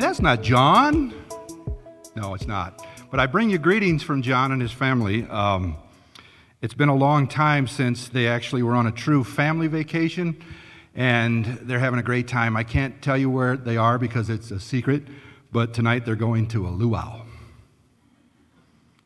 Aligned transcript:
That's 0.00 0.22
not 0.22 0.40
John. 0.40 1.12
No, 2.16 2.32
it's 2.32 2.46
not. 2.46 2.86
But 3.10 3.20
I 3.20 3.26
bring 3.26 3.50
you 3.50 3.58
greetings 3.58 4.02
from 4.02 4.22
John 4.22 4.50
and 4.50 4.62
his 4.62 4.72
family. 4.72 5.26
Um, 5.28 5.76
it's 6.62 6.72
been 6.72 6.88
a 6.88 6.94
long 6.94 7.28
time 7.28 7.66
since 7.66 8.08
they 8.08 8.26
actually 8.26 8.62
were 8.62 8.74
on 8.74 8.86
a 8.86 8.92
true 8.92 9.22
family 9.24 9.66
vacation, 9.66 10.42
and 10.94 11.44
they're 11.44 11.78
having 11.78 12.00
a 12.00 12.02
great 12.02 12.28
time. 12.28 12.56
I 12.56 12.64
can't 12.64 13.02
tell 13.02 13.18
you 13.18 13.28
where 13.28 13.58
they 13.58 13.76
are 13.76 13.98
because 13.98 14.30
it's 14.30 14.50
a 14.50 14.58
secret, 14.58 15.02
but 15.52 15.74
tonight 15.74 16.06
they're 16.06 16.16
going 16.16 16.48
to 16.48 16.66
a 16.66 16.70
luau. 16.70 17.20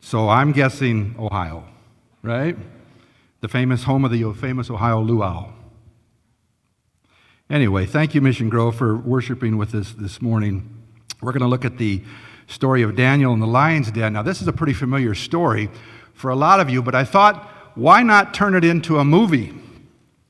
So 0.01 0.29
I'm 0.29 0.53
guessing 0.53 1.17
Ohio, 1.19 1.65
right? 2.23 2.57
The 3.41 3.49
famous 3.49 3.83
home 3.83 4.05
of 4.05 4.13
the 4.13 4.33
famous 4.33 4.71
Ohio 4.71 5.01
luau. 5.01 5.51
Anyway, 7.50 7.85
thank 7.85 8.14
you, 8.14 8.21
Mission 8.21 8.49
Grove, 8.49 8.76
for 8.76 8.96
worshiping 8.96 9.57
with 9.57 9.75
us 9.75 9.93
this 9.93 10.22
morning. 10.22 10.74
We're 11.21 11.32
going 11.32 11.43
to 11.43 11.49
look 11.49 11.64
at 11.64 11.79
the 11.79 12.03
story 12.46 12.82
of 12.82 12.96
Daniel 12.96 13.32
in 13.32 13.40
the 13.40 13.46
lion's 13.46 13.90
den. 13.90 14.12
Now, 14.12 14.22
this 14.22 14.43
is 14.43 14.49
a 14.49 14.53
pretty 14.53 14.75
familiar 14.75 15.14
story 15.14 15.71
for 16.12 16.31
a 16.31 16.36
lot 16.36 16.61
of 16.61 16.71
you, 16.71 16.82
but 16.82 16.95
I 16.95 17.04
thought, 17.04 17.50
why 17.75 18.03
not 18.03 18.35
turn 18.35 18.54
it 18.54 18.64
into 18.64 18.99
a 18.99 19.04
movie? 19.04 19.54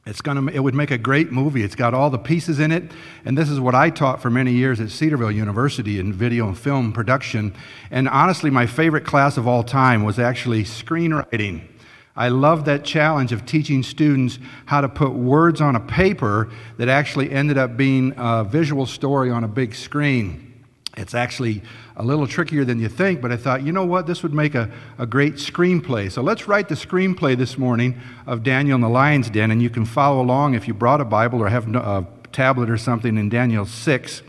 It's 0.07 0.21
gonna, 0.21 0.51
it 0.53 0.61
would 0.61 0.75
make 0.75 0.91
a 0.91 0.99
great 0.99 1.33
movie. 1.33 1.63
It's 1.63 1.75
got 1.75 1.95
all 1.95 2.11
the 2.11 2.19
pieces 2.19 2.61
in 2.61 2.73
it. 2.73 2.93
And 3.25 3.39
this 3.39 3.49
is 3.49 3.59
what 3.59 3.75
I 3.75 3.89
taught 3.89 4.21
for 4.21 4.31
many 4.31 4.53
years 4.53 4.79
at 4.79 4.91
Cedarville 4.91 5.31
University 5.31 5.99
in 5.99 6.13
video 6.13 6.47
and 6.47 6.59
film 6.59 6.93
production. 6.93 7.55
And 7.91 8.09
honestly, 8.09 8.51
my 8.51 8.67
favorite 8.67 9.07
class 9.07 9.39
of 9.39 9.49
all 9.49 9.63
time 9.63 10.05
was 10.05 10.19
actually 10.19 10.65
screenwriting. 10.65 11.69
I 12.17 12.29
love 12.29 12.67
that 12.67 12.85
challenge 12.85 13.33
of 13.33 13.45
teaching 13.47 13.83
students 13.83 14.39
how 14.67 14.83
to 14.83 14.89
put 14.89 15.15
words 15.15 15.61
on 15.61 15.75
a 15.75 15.81
paper 15.81 16.51
that 16.77 16.89
actually 16.89 17.33
ended 17.33 17.59
up 17.59 17.77
being 17.77 18.13
a 18.17 18.45
visual 18.45 18.87
story 18.87 19.31
on 19.31 19.43
a 19.43 19.49
big 19.49 19.75
screen. 19.75 20.54
It's 20.97 21.15
actually 21.15 21.63
a 21.97 22.05
little 22.05 22.27
trickier 22.27 22.65
than 22.65 22.79
you 22.79 22.89
think, 22.89 23.21
but 23.21 23.33
I 23.33 23.37
thought, 23.37 23.63
you 23.63 23.73
know 23.73 23.85
what, 23.85 24.07
this 24.07 24.23
would 24.23 24.33
make 24.33 24.55
a, 24.55 24.71
a 24.99 25.07
great 25.07 25.35
screenplay. 25.35 26.11
So 26.11 26.23
let's 26.23 26.47
write 26.47 26.69
the 26.69 26.77
screenplay 26.77 27.37
this 27.37 27.59
morning 27.59 28.01
of 28.27 28.43
Daniel 28.45 28.77
in 28.77 28.81
the 28.81 28.89
Lion's 28.89 29.29
Den, 29.29 29.51
and 29.51 29.61
you 29.61 29.71
can 29.71 29.85
follow 29.85 30.21
along 30.21 30.55
if 30.55 30.69
you 30.69 30.75
brought 30.75 31.01
a 31.01 31.05
Bible 31.05 31.41
or 31.41 31.49
have 31.49 31.73
a 31.75 32.07
tablet 32.33 32.71
or 32.71 32.77
something 32.77 33.17
in 33.19 33.29
Daniel 33.29 33.67
6. 33.67 34.23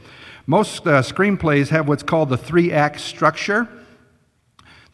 Most 0.47 0.87
uh, 0.87 1.01
screenplays 1.01 1.69
have 1.69 1.87
what's 1.87 2.03
called 2.03 2.29
the 2.29 2.37
three 2.37 2.71
act 2.71 2.99
structure. 2.99 3.67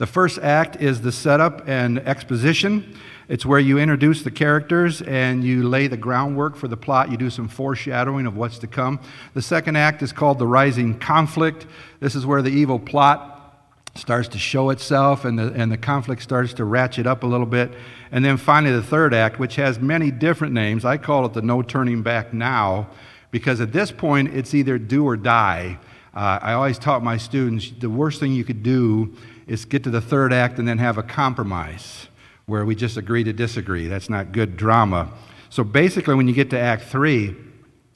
The 0.02 0.08
first 0.08 0.40
act 0.40 0.82
is 0.82 1.02
the 1.02 1.12
setup 1.12 1.68
and 1.68 2.00
exposition. 2.00 2.98
It's 3.30 3.46
where 3.46 3.60
you 3.60 3.78
introduce 3.78 4.24
the 4.24 4.32
characters 4.32 5.04
and 5.04 5.44
you 5.44 5.62
lay 5.70 5.86
the 5.86 5.96
groundwork 5.96 6.56
for 6.56 6.68
the 6.68 6.76
plot. 6.76 7.12
You 7.12 7.18
do 7.18 7.30
some 7.30 7.48
foreshadowing 7.48 8.26
of 8.26 8.36
what's 8.36 8.58
to 8.58 8.68
come. 8.68 9.00
The 9.36 9.44
second 9.44 9.76
act 9.76 10.02
is 10.02 10.12
called 10.12 10.40
the 10.40 10.48
rising 10.48 10.98
conflict. 10.98 11.68
This 12.00 12.16
is 12.16 12.26
where 12.26 12.42
the 12.42 12.50
evil 12.50 12.80
plot 12.80 13.64
starts 13.94 14.28
to 14.30 14.40
show 14.40 14.72
itself 14.72 15.24
and 15.24 15.38
the, 15.38 15.54
and 15.54 15.72
the 15.72 15.78
conflict 15.78 16.24
starts 16.24 16.54
to 16.54 16.66
ratchet 16.66 17.06
up 17.06 17.22
a 17.22 17.28
little 17.28 17.46
bit. 17.46 17.72
And 18.12 18.26
then 18.26 18.38
finally, 18.38 18.74
the 18.74 18.82
third 18.82 19.14
act, 19.14 19.38
which 19.38 19.56
has 19.58 19.80
many 19.80 20.10
different 20.10 20.56
names. 20.56 20.84
I 20.84 20.98
call 20.98 21.28
it 21.28 21.34
the 21.34 21.44
no 21.44 21.62
turning 21.62 22.02
back 22.02 22.34
now 22.34 22.90
because 23.30 23.62
at 23.62 23.72
this 23.72 23.92
point, 23.92 24.34
it's 24.34 24.56
either 24.56 24.80
do 24.80 25.06
or 25.06 25.16
die. 25.16 25.78
Uh, 26.14 26.40
I 26.42 26.54
always 26.54 26.80
taught 26.80 27.04
my 27.04 27.18
students 27.18 27.72
the 27.80 27.90
worst 27.90 28.20
thing 28.20 28.34
you 28.34 28.44
could 28.44 28.64
do 28.64 29.16
is 29.52 29.66
get 29.66 29.84
to 29.84 29.90
the 29.90 30.00
third 30.00 30.32
act 30.32 30.60
and 30.60 30.68
then 30.68 30.78
have 30.78 30.98
a 30.98 31.04
compromise 31.04 32.08
where 32.46 32.64
we 32.64 32.74
just 32.74 32.96
agree 32.96 33.22
to 33.22 33.34
disagree. 33.34 33.86
That's 33.86 34.10
not 34.10 34.32
good 34.32 34.56
drama. 34.56 35.12
So 35.50 35.66
basically, 35.66 36.16
when 36.16 36.30
you 36.30 36.34
get 36.34 36.50
to 36.52 36.60
Act 36.60 36.84
3, 36.84 37.36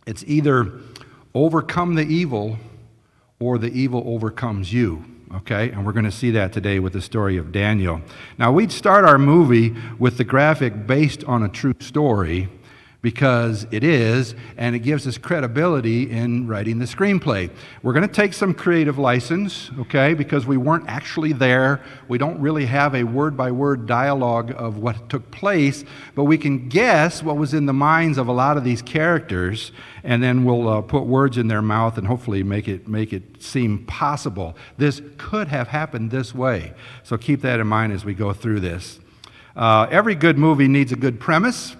it's 0.05 0.25
either 0.27 0.73
overcome 1.33 1.95
the 1.95 2.03
evil 2.03 2.57
or 3.39 3.57
the 3.57 3.71
evil 3.71 4.03
overcomes 4.05 4.73
you. 4.73 5.05
Okay? 5.33 5.71
And 5.71 5.85
we're 5.85 5.93
going 5.93 6.03
to 6.03 6.11
see 6.11 6.29
that 6.31 6.51
today 6.51 6.79
with 6.79 6.91
the 6.91 7.01
story 7.01 7.37
of 7.37 7.53
Daniel. 7.53 8.01
Now, 8.37 8.51
we'd 8.51 8.73
start 8.73 9.05
our 9.05 9.17
movie 9.17 9.73
with 9.97 10.17
the 10.17 10.25
graphic 10.25 10.85
based 10.85 11.23
on 11.23 11.41
a 11.41 11.47
true 11.47 11.75
story 11.79 12.49
because 13.05 13.67
it 13.69 13.83
is, 13.83 14.33
and 14.57 14.75
it 14.75 14.79
gives 14.79 15.05
us 15.05 15.15
credibility 15.15 16.09
in 16.09 16.47
writing 16.47 16.79
the 16.79 16.85
screenplay. 16.85 17.51
We're 17.83 17.93
going 17.93 18.07
to 18.07 18.11
take 18.11 18.33
some 18.33 18.51
creative 18.51 18.97
license, 18.97 19.69
okay, 19.77 20.15
because 20.15 20.47
we 20.47 20.57
weren't 20.57 20.85
actually 20.87 21.31
there. 21.31 21.83
We 22.07 22.17
don't 22.17 22.39
really 22.39 22.65
have 22.65 22.95
a 22.95 23.03
word 23.03 23.37
by 23.37 23.51
word 23.51 23.85
dialogue 23.85 24.55
of 24.57 24.79
what 24.79 25.07
took 25.07 25.29
place, 25.29 25.85
but 26.15 26.23
we 26.23 26.39
can 26.39 26.67
guess 26.67 27.21
what 27.21 27.37
was 27.37 27.53
in 27.53 27.67
the 27.67 27.73
minds 27.73 28.17
of 28.17 28.27
a 28.27 28.31
lot 28.31 28.57
of 28.57 28.63
these 28.63 28.81
characters, 28.81 29.71
and 30.03 30.23
then 30.23 30.43
we'll 30.43 30.67
uh, 30.67 30.81
put 30.81 31.03
words 31.03 31.37
in 31.37 31.47
their 31.47 31.61
mouth 31.61 31.99
and 31.99 32.07
hopefully 32.07 32.41
make 32.41 32.67
it, 32.67 32.87
make 32.87 33.13
it 33.13 33.39
seem 33.39 33.85
possible. 33.85 34.55
This 34.77 34.99
could 35.19 35.49
have 35.49 35.67
happened 35.67 36.09
this 36.09 36.33
way. 36.33 36.73
So 37.03 37.17
keep 37.17 37.41
that 37.41 37.59
in 37.59 37.67
mind 37.67 37.93
as 37.93 38.03
we 38.03 38.15
go 38.15 38.33
through 38.33 38.61
this. 38.61 38.99
Uh, 39.55 39.85
every 39.91 40.15
good 40.15 40.39
movie 40.39 40.67
needs 40.67 40.91
a 40.91 40.95
good 40.95 41.19
premise. 41.19 41.75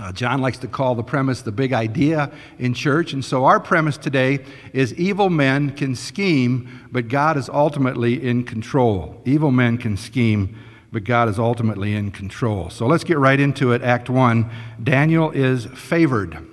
Uh, 0.00 0.10
John 0.12 0.40
likes 0.40 0.56
to 0.58 0.66
call 0.66 0.94
the 0.94 1.02
premise 1.02 1.42
the 1.42 1.52
big 1.52 1.74
idea 1.74 2.32
in 2.58 2.72
church. 2.72 3.12
And 3.12 3.22
so 3.22 3.44
our 3.44 3.60
premise 3.60 3.98
today 3.98 4.38
is 4.72 4.94
evil 4.94 5.28
men 5.28 5.72
can 5.72 5.94
scheme, 5.94 6.88
but 6.90 7.08
God 7.08 7.36
is 7.36 7.50
ultimately 7.50 8.26
in 8.26 8.44
control. 8.44 9.20
Evil 9.26 9.50
men 9.50 9.76
can 9.76 9.98
scheme, 9.98 10.56
but 10.90 11.04
God 11.04 11.28
is 11.28 11.38
ultimately 11.38 11.94
in 11.94 12.12
control. 12.12 12.70
So 12.70 12.86
let's 12.86 13.04
get 13.04 13.18
right 13.18 13.38
into 13.38 13.72
it. 13.72 13.82
Act 13.82 14.08
1 14.08 14.50
Daniel 14.82 15.32
is 15.32 15.66
favored. 15.66 16.49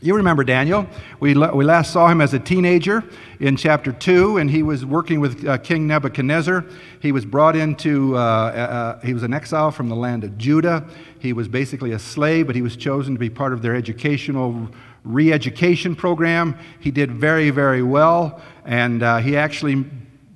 You 0.00 0.14
remember 0.14 0.44
Daniel. 0.44 0.86
We, 1.18 1.34
we 1.34 1.64
last 1.64 1.92
saw 1.92 2.06
him 2.06 2.20
as 2.20 2.32
a 2.32 2.38
teenager 2.38 3.02
in 3.40 3.56
chapter 3.56 3.90
2, 3.90 4.36
and 4.36 4.48
he 4.48 4.62
was 4.62 4.86
working 4.86 5.18
with 5.18 5.44
uh, 5.44 5.58
King 5.58 5.88
Nebuchadnezzar. 5.88 6.64
He 7.00 7.10
was 7.10 7.24
brought 7.24 7.56
into, 7.56 8.16
uh, 8.16 8.20
uh, 8.20 9.00
he 9.00 9.12
was 9.12 9.24
an 9.24 9.34
exile 9.34 9.72
from 9.72 9.88
the 9.88 9.96
land 9.96 10.22
of 10.22 10.38
Judah. 10.38 10.86
He 11.18 11.32
was 11.32 11.48
basically 11.48 11.90
a 11.90 11.98
slave, 11.98 12.46
but 12.46 12.54
he 12.54 12.62
was 12.62 12.76
chosen 12.76 13.14
to 13.14 13.18
be 13.18 13.28
part 13.28 13.52
of 13.52 13.60
their 13.60 13.74
educational 13.74 14.68
re 15.02 15.32
education 15.32 15.96
program. 15.96 16.56
He 16.78 16.92
did 16.92 17.10
very, 17.10 17.50
very 17.50 17.82
well, 17.82 18.40
and 18.64 19.02
uh, 19.02 19.18
he 19.18 19.36
actually 19.36 19.84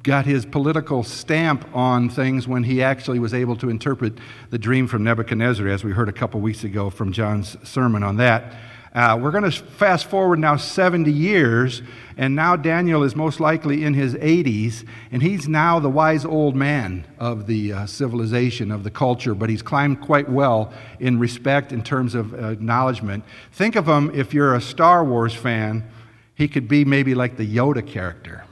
got 0.02 0.26
his 0.26 0.44
political 0.44 1.04
stamp 1.04 1.68
on 1.72 2.08
things 2.08 2.48
when 2.48 2.64
he 2.64 2.82
actually 2.82 3.20
was 3.20 3.32
able 3.32 3.54
to 3.54 3.70
interpret 3.70 4.14
the 4.50 4.58
dream 4.58 4.88
from 4.88 5.04
Nebuchadnezzar, 5.04 5.68
as 5.68 5.84
we 5.84 5.92
heard 5.92 6.08
a 6.08 6.12
couple 6.12 6.40
weeks 6.40 6.64
ago 6.64 6.90
from 6.90 7.12
John's 7.12 7.56
sermon 7.62 8.02
on 8.02 8.16
that. 8.16 8.54
Uh, 8.94 9.18
we're 9.18 9.30
going 9.30 9.42
to 9.42 9.50
fast 9.50 10.04
forward 10.04 10.38
now 10.38 10.54
70 10.54 11.10
years, 11.10 11.80
and 12.18 12.36
now 12.36 12.56
Daniel 12.56 13.02
is 13.02 13.16
most 13.16 13.40
likely 13.40 13.84
in 13.84 13.94
his 13.94 14.14
80s, 14.16 14.86
and 15.10 15.22
he's 15.22 15.48
now 15.48 15.78
the 15.78 15.88
wise 15.88 16.26
old 16.26 16.54
man 16.54 17.06
of 17.18 17.46
the 17.46 17.72
uh, 17.72 17.86
civilization, 17.86 18.70
of 18.70 18.84
the 18.84 18.90
culture, 18.90 19.34
but 19.34 19.48
he's 19.48 19.62
climbed 19.62 20.02
quite 20.02 20.28
well 20.28 20.70
in 21.00 21.18
respect 21.18 21.72
in 21.72 21.82
terms 21.82 22.14
of 22.14 22.34
acknowledgement. 22.34 23.24
Think 23.52 23.76
of 23.76 23.88
him 23.88 24.10
if 24.14 24.34
you're 24.34 24.54
a 24.54 24.60
Star 24.60 25.02
Wars 25.02 25.34
fan, 25.34 25.88
he 26.34 26.46
could 26.46 26.68
be 26.68 26.84
maybe 26.84 27.14
like 27.14 27.38
the 27.38 27.56
Yoda 27.56 27.86
character, 27.86 28.44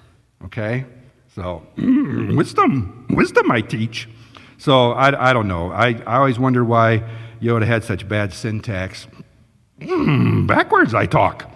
okay? 0.47 0.87
So, 1.35 1.67
wisdom, 1.77 3.07
wisdom 3.11 3.51
I 3.51 3.61
teach. 3.61 4.09
So, 4.57 4.93
I, 4.93 5.31
I 5.31 5.33
don't 5.35 5.49
know. 5.49 5.71
I, 5.71 6.01
I 6.07 6.17
always 6.17 6.39
wonder 6.39 6.65
why 6.65 7.03
Yoda 7.43 7.67
had 7.67 7.85
such 7.85 8.09
bad 8.09 8.33
syntax. 8.33 9.07
Mm, 9.81 10.47
backwards, 10.47 10.95
I 10.95 11.07
talk. 11.07 11.51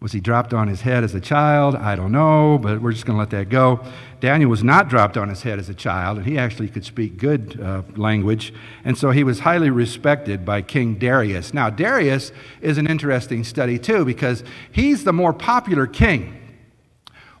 Was 0.00 0.10
he 0.10 0.18
dropped 0.18 0.52
on 0.52 0.66
his 0.66 0.80
head 0.80 1.04
as 1.04 1.14
a 1.14 1.20
child? 1.20 1.76
I 1.76 1.94
don't 1.94 2.10
know, 2.10 2.58
but 2.60 2.82
we're 2.82 2.90
just 2.90 3.06
going 3.06 3.14
to 3.14 3.20
let 3.20 3.30
that 3.30 3.50
go. 3.50 3.84
Daniel 4.18 4.50
was 4.50 4.64
not 4.64 4.88
dropped 4.88 5.16
on 5.16 5.28
his 5.28 5.42
head 5.42 5.60
as 5.60 5.68
a 5.68 5.74
child, 5.74 6.18
and 6.18 6.26
he 6.26 6.36
actually 6.38 6.68
could 6.68 6.84
speak 6.84 7.18
good 7.18 7.60
uh, 7.60 7.82
language, 7.94 8.52
and 8.84 8.98
so 8.98 9.12
he 9.12 9.22
was 9.22 9.40
highly 9.40 9.70
respected 9.70 10.44
by 10.44 10.60
King 10.60 10.96
Darius. 10.96 11.54
Now, 11.54 11.70
Darius 11.70 12.32
is 12.60 12.78
an 12.78 12.88
interesting 12.88 13.44
study, 13.44 13.78
too, 13.78 14.04
because 14.04 14.42
he's 14.72 15.04
the 15.04 15.12
more 15.12 15.32
popular 15.32 15.86
king 15.86 16.41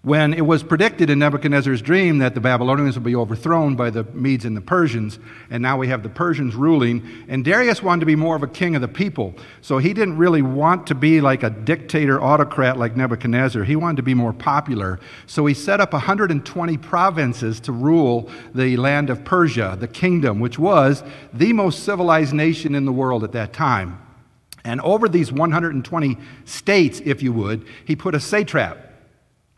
when 0.02 0.34
it 0.34 0.44
was 0.44 0.64
predicted 0.64 1.10
in 1.10 1.20
Nebuchadnezzar's 1.20 1.80
dream 1.80 2.18
that 2.18 2.34
the 2.34 2.40
Babylonians 2.40 2.96
would 2.96 3.04
be 3.04 3.14
overthrown 3.14 3.76
by 3.76 3.88
the 3.88 4.02
Medes 4.12 4.44
and 4.44 4.56
the 4.56 4.60
Persians, 4.60 5.20
and 5.48 5.62
now 5.62 5.78
we 5.78 5.86
have 5.86 6.02
the 6.02 6.08
Persians 6.08 6.56
ruling, 6.56 7.06
and 7.28 7.44
Darius 7.44 7.84
wanted 7.84 8.00
to 8.00 8.06
be 8.06 8.16
more 8.16 8.34
of 8.34 8.42
a 8.42 8.48
king 8.48 8.74
of 8.74 8.82
the 8.82 8.88
people. 8.88 9.32
So 9.60 9.78
he 9.78 9.94
didn't 9.94 10.16
really 10.16 10.42
want 10.42 10.88
to 10.88 10.96
be 10.96 11.20
like 11.20 11.44
a 11.44 11.50
dictator 11.50 12.20
autocrat 12.20 12.76
like 12.76 12.96
Nebuchadnezzar. 12.96 13.62
He 13.62 13.76
wanted 13.76 13.98
to 13.98 14.02
be 14.02 14.14
more 14.14 14.32
popular. 14.32 14.98
So 15.26 15.46
he 15.46 15.54
set 15.54 15.80
up 15.80 15.92
120 15.92 16.76
provinces 16.78 17.60
to 17.60 17.70
rule 17.70 18.28
the 18.56 18.76
land 18.76 19.08
of 19.08 19.24
Persia, 19.24 19.76
the 19.78 19.86
kingdom, 19.88 20.40
which 20.40 20.58
was 20.58 21.04
the 21.32 21.52
most 21.52 21.84
civilized 21.84 22.32
nation 22.32 22.74
in 22.74 22.86
the 22.86 22.92
world 22.92 23.22
at 23.22 23.30
that 23.32 23.52
time. 23.52 24.00
And 24.64 24.80
over 24.80 25.08
these 25.08 25.30
120 25.30 26.18
states, 26.44 27.00
if 27.04 27.22
you 27.22 27.32
would, 27.32 27.64
he 27.84 27.94
put 27.94 28.16
a 28.16 28.20
satrap 28.20 28.91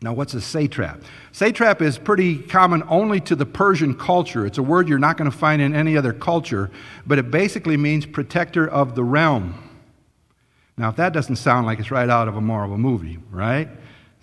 now, 0.05 0.13
what's 0.13 0.35
a 0.35 0.37
satrap? 0.37 1.01
Satrap 1.33 1.81
is 1.81 1.97
pretty 1.97 2.37
common 2.37 2.83
only 2.87 3.19
to 3.21 3.35
the 3.35 3.45
Persian 3.47 3.95
culture. 3.95 4.45
It's 4.45 4.59
a 4.59 4.63
word 4.63 4.87
you're 4.87 4.99
not 4.99 5.17
going 5.17 5.31
to 5.31 5.35
find 5.35 5.63
in 5.63 5.73
any 5.73 5.97
other 5.97 6.13
culture, 6.13 6.69
but 7.07 7.17
it 7.17 7.31
basically 7.31 7.75
means 7.75 8.05
protector 8.05 8.67
of 8.67 8.93
the 8.93 9.03
realm. 9.03 9.55
Now, 10.77 10.89
if 10.89 10.95
that 10.97 11.11
doesn't 11.11 11.37
sound 11.37 11.65
like 11.65 11.79
it's 11.79 11.89
right 11.89 12.07
out 12.07 12.27
of 12.27 12.37
a 12.37 12.41
Marvel 12.41 12.77
movie, 12.77 13.17
right? 13.31 13.67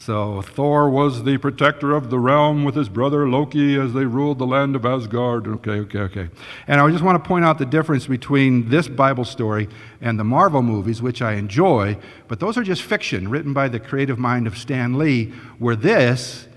So 0.04 0.42
Thor 0.42 0.90
was 0.90 1.22
the 1.22 1.38
protector 1.38 1.94
of 1.94 2.10
the 2.10 2.18
realm 2.18 2.64
with 2.64 2.74
his 2.74 2.88
brother 2.88 3.28
Loki 3.28 3.76
as 3.78 3.92
they 3.92 4.04
ruled 4.04 4.40
the 4.40 4.46
land 4.48 4.74
of 4.74 4.84
Asgard. 4.84 5.46
Okay, 5.46 5.78
okay, 5.78 5.98
okay. 6.00 6.28
And 6.66 6.80
I 6.80 6.90
just 6.90 7.04
want 7.04 7.22
to 7.22 7.28
point 7.28 7.44
out 7.44 7.58
the 7.58 7.66
difference 7.66 8.08
between 8.08 8.68
this 8.68 8.88
Bible 8.88 9.24
story 9.24 9.68
and 10.00 10.18
the 10.18 10.24
Marvel 10.24 10.60
movies, 10.60 11.00
which 11.00 11.22
I 11.22 11.34
enjoy, 11.34 11.96
but 12.26 12.40
those 12.40 12.58
are 12.58 12.64
just 12.64 12.82
fiction 12.82 13.28
written 13.28 13.52
by 13.52 13.68
the 13.68 13.78
creative 13.78 14.18
mind 14.18 14.48
of 14.48 14.58
Stan 14.58 14.98
Lee, 14.98 15.26
where 15.60 15.76
this 15.76 16.48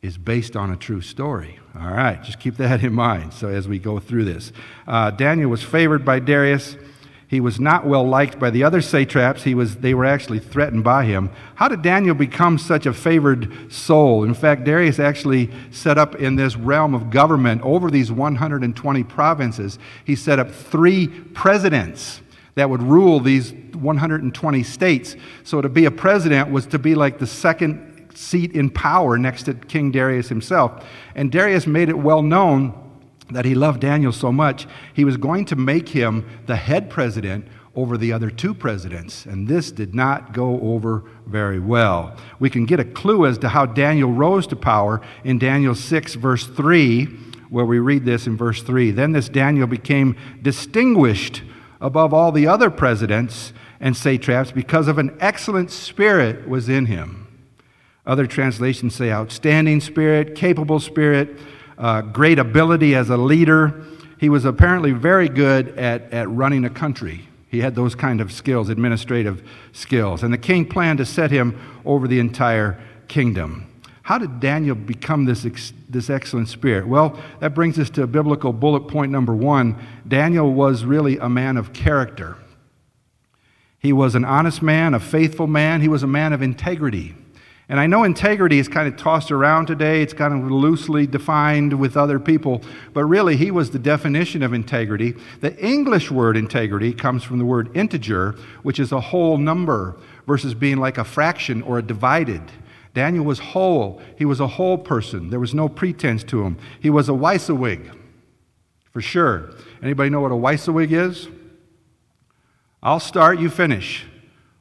is 0.00 0.16
based 0.16 0.56
on 0.56 0.70
a 0.70 0.76
true 0.76 1.02
story. 1.02 1.58
All 1.78 1.92
right, 1.92 2.22
just 2.22 2.40
keep 2.40 2.56
that 2.56 2.82
in 2.84 2.94
mind. 2.94 3.34
So 3.34 3.48
as 3.48 3.68
we 3.68 3.78
go 3.78 3.98
through 3.98 4.24
this, 4.24 4.50
uh, 4.88 5.10
Daniel 5.10 5.50
was 5.50 5.62
favored 5.62 6.06
by 6.06 6.20
Darius. 6.20 6.78
He 7.26 7.40
was 7.40 7.58
not 7.58 7.86
well 7.86 8.06
liked 8.06 8.38
by 8.38 8.50
the 8.50 8.64
other 8.64 8.80
satraps. 8.80 9.42
He 9.42 9.54
was, 9.54 9.76
they 9.76 9.94
were 9.94 10.04
actually 10.04 10.38
threatened 10.38 10.84
by 10.84 11.04
him. 11.04 11.30
How 11.54 11.68
did 11.68 11.82
Daniel 11.82 12.14
become 12.14 12.58
such 12.58 12.86
a 12.86 12.92
favored 12.92 13.72
soul? 13.72 14.24
In 14.24 14.34
fact, 14.34 14.64
Darius 14.64 14.98
actually 14.98 15.50
set 15.70 15.98
up 15.98 16.16
in 16.16 16.36
this 16.36 16.56
realm 16.56 16.94
of 16.94 17.10
government 17.10 17.62
over 17.62 17.90
these 17.90 18.12
120 18.12 19.04
provinces, 19.04 19.78
he 20.04 20.14
set 20.14 20.38
up 20.38 20.50
three 20.50 21.08
presidents 21.08 22.20
that 22.56 22.70
would 22.70 22.82
rule 22.82 23.20
these 23.20 23.52
120 23.52 24.62
states. 24.62 25.16
So 25.42 25.60
to 25.60 25.68
be 25.68 25.86
a 25.86 25.90
president 25.90 26.50
was 26.50 26.66
to 26.66 26.78
be 26.78 26.94
like 26.94 27.18
the 27.18 27.26
second 27.26 28.10
seat 28.14 28.52
in 28.52 28.70
power 28.70 29.18
next 29.18 29.44
to 29.44 29.54
King 29.54 29.90
Darius 29.90 30.28
himself. 30.28 30.86
And 31.14 31.32
Darius 31.32 31.66
made 31.66 31.88
it 31.88 31.98
well 31.98 32.22
known 32.22 32.83
that 33.30 33.44
he 33.44 33.54
loved 33.54 33.80
Daniel 33.80 34.12
so 34.12 34.30
much, 34.30 34.66
he 34.92 35.04
was 35.04 35.16
going 35.16 35.44
to 35.46 35.56
make 35.56 35.90
him 35.90 36.28
the 36.46 36.56
head 36.56 36.90
president 36.90 37.46
over 37.76 37.98
the 37.98 38.12
other 38.12 38.30
two 38.30 38.54
presidents. 38.54 39.26
And 39.26 39.48
this 39.48 39.72
did 39.72 39.94
not 39.94 40.32
go 40.32 40.60
over 40.60 41.02
very 41.26 41.58
well. 41.58 42.16
We 42.38 42.50
can 42.50 42.66
get 42.66 42.80
a 42.80 42.84
clue 42.84 43.26
as 43.26 43.38
to 43.38 43.48
how 43.48 43.66
Daniel 43.66 44.12
rose 44.12 44.46
to 44.48 44.56
power 44.56 45.00
in 45.24 45.38
Daniel 45.38 45.74
6, 45.74 46.14
verse 46.14 46.46
3, 46.46 47.06
where 47.50 47.64
we 47.64 47.78
read 47.78 48.04
this 48.04 48.26
in 48.26 48.36
verse 48.36 48.62
3. 48.62 48.92
Then 48.92 49.12
this 49.12 49.28
Daniel 49.28 49.66
became 49.66 50.16
distinguished 50.42 51.42
above 51.80 52.14
all 52.14 52.30
the 52.30 52.46
other 52.46 52.70
presidents 52.70 53.52
and 53.80 53.96
satraps 53.96 54.52
because 54.52 54.86
of 54.86 54.98
an 54.98 55.16
excellent 55.20 55.70
spirit 55.70 56.48
was 56.48 56.68
in 56.68 56.86
him. 56.86 57.20
Other 58.06 58.26
translations 58.26 58.94
say 58.94 59.10
outstanding 59.10 59.80
spirit, 59.80 60.34
capable 60.34 60.78
spirit 60.78 61.38
uh, 61.78 62.02
great 62.02 62.38
ability 62.38 62.94
as 62.94 63.10
a 63.10 63.16
leader. 63.16 63.82
He 64.18 64.28
was 64.28 64.44
apparently 64.44 64.92
very 64.92 65.28
good 65.28 65.78
at, 65.78 66.12
at 66.12 66.28
running 66.30 66.64
a 66.64 66.70
country. 66.70 67.28
He 67.48 67.60
had 67.60 67.74
those 67.74 67.94
kind 67.94 68.20
of 68.20 68.32
skills, 68.32 68.68
administrative 68.68 69.48
skills. 69.72 70.22
And 70.22 70.32
the 70.32 70.38
king 70.38 70.66
planned 70.66 70.98
to 70.98 71.06
set 71.06 71.30
him 71.30 71.58
over 71.84 72.08
the 72.08 72.18
entire 72.18 72.80
kingdom. 73.06 73.70
How 74.02 74.18
did 74.18 74.40
Daniel 74.40 74.74
become 74.74 75.24
this, 75.24 75.46
ex- 75.46 75.72
this 75.88 76.10
excellent 76.10 76.48
spirit? 76.48 76.86
Well, 76.86 77.18
that 77.40 77.54
brings 77.54 77.78
us 77.78 77.88
to 77.90 78.06
biblical 78.06 78.52
bullet 78.52 78.88
point 78.88 79.10
number 79.10 79.34
one. 79.34 79.76
Daniel 80.06 80.52
was 80.52 80.84
really 80.84 81.16
a 81.18 81.28
man 81.28 81.56
of 81.56 81.72
character. 81.72 82.36
He 83.78 83.92
was 83.92 84.14
an 84.14 84.24
honest 84.24 84.60
man, 84.60 84.92
a 84.92 85.00
faithful 85.00 85.46
man, 85.46 85.80
he 85.80 85.88
was 85.88 86.02
a 86.02 86.06
man 86.06 86.32
of 86.32 86.42
integrity. 86.42 87.14
And 87.68 87.80
I 87.80 87.86
know 87.86 88.04
integrity 88.04 88.58
is 88.58 88.68
kind 88.68 88.86
of 88.86 88.96
tossed 88.98 89.30
around 89.30 89.66
today. 89.66 90.02
It's 90.02 90.12
kind 90.12 90.34
of 90.34 90.50
loosely 90.50 91.06
defined 91.06 91.72
with 91.72 91.96
other 91.96 92.20
people, 92.20 92.60
but 92.92 93.04
really, 93.04 93.36
he 93.36 93.50
was 93.50 93.70
the 93.70 93.78
definition 93.78 94.42
of 94.42 94.52
integrity. 94.52 95.14
The 95.40 95.56
English 95.64 96.10
word 96.10 96.36
integrity 96.36 96.92
comes 96.92 97.24
from 97.24 97.38
the 97.38 97.44
word 97.46 97.74
integer, 97.74 98.32
which 98.62 98.78
is 98.78 98.92
a 98.92 99.00
whole 99.00 99.38
number, 99.38 99.96
versus 100.26 100.52
being 100.52 100.76
like 100.76 100.98
a 100.98 101.04
fraction 101.04 101.62
or 101.62 101.78
a 101.78 101.82
divided. 101.82 102.42
Daniel 102.92 103.24
was 103.24 103.38
whole. 103.38 104.00
He 104.16 104.26
was 104.26 104.40
a 104.40 104.46
whole 104.46 104.76
person. 104.76 105.30
There 105.30 105.40
was 105.40 105.54
no 105.54 105.68
pretense 105.68 106.22
to 106.24 106.42
him. 106.42 106.58
He 106.80 106.90
was 106.90 107.08
a 107.08 107.12
WYSIWYG, 107.12 107.96
for 108.92 109.00
sure. 109.00 109.52
Anybody 109.82 110.10
know 110.10 110.20
what 110.20 110.32
a 110.32 110.36
WYSIWYG 110.36 110.92
is? 110.92 111.28
I'll 112.82 113.00
start, 113.00 113.38
you 113.38 113.48
finish. 113.48 114.04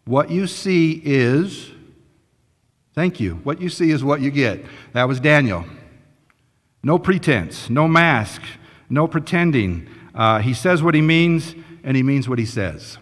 What 0.06 0.32
you 0.32 0.48
see 0.48 1.02
is 1.04 1.72
Thank 2.94 3.20
you. 3.20 3.36
What 3.44 3.60
you 3.60 3.70
see 3.70 3.92
is 3.92 4.04
what 4.04 4.22
you 4.22 4.30
get. 4.30 4.64
That 4.94 5.08
was 5.08 5.20
Daniel. 5.20 5.66
No 6.84 7.00
pretense, 7.00 7.70
no 7.70 7.88
mask, 7.88 8.42
no 8.90 9.08
pretending. 9.08 9.88
Uh, 10.14 10.40
he 10.40 10.54
says 10.54 10.84
what 10.84 10.94
he 10.94 11.02
means, 11.02 11.56
and 11.84 11.98
he 11.98 12.04
means 12.04 12.30
what 12.30 12.40
he 12.40 12.46
says. 12.46 12.98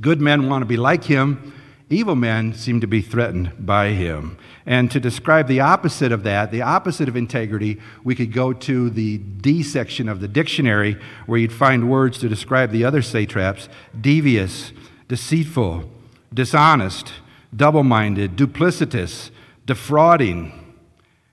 Good 0.00 0.20
men 0.20 0.48
want 0.48 0.62
to 0.62 0.66
be 0.66 0.76
like 0.76 1.04
him. 1.04 1.52
Evil 1.88 2.16
men 2.16 2.52
seem 2.52 2.80
to 2.80 2.88
be 2.88 3.00
threatened 3.00 3.52
by 3.64 3.90
him. 3.90 4.36
And 4.64 4.90
to 4.90 4.98
describe 4.98 5.46
the 5.46 5.60
opposite 5.60 6.10
of 6.10 6.24
that, 6.24 6.50
the 6.50 6.62
opposite 6.62 7.08
of 7.08 7.14
integrity, 7.14 7.78
we 8.02 8.16
could 8.16 8.32
go 8.32 8.52
to 8.52 8.90
the 8.90 9.18
D 9.18 9.62
section 9.62 10.08
of 10.08 10.18
the 10.18 10.26
dictionary 10.26 11.00
where 11.26 11.38
you'd 11.38 11.52
find 11.52 11.88
words 11.88 12.18
to 12.18 12.28
describe 12.28 12.72
the 12.72 12.84
other 12.84 13.02
satraps 13.02 13.68
devious, 14.00 14.72
deceitful, 15.06 15.88
dishonest, 16.34 17.12
double 17.56 17.82
minded, 17.82 18.36
duplicitous, 18.36 19.30
defrauding. 19.64 20.52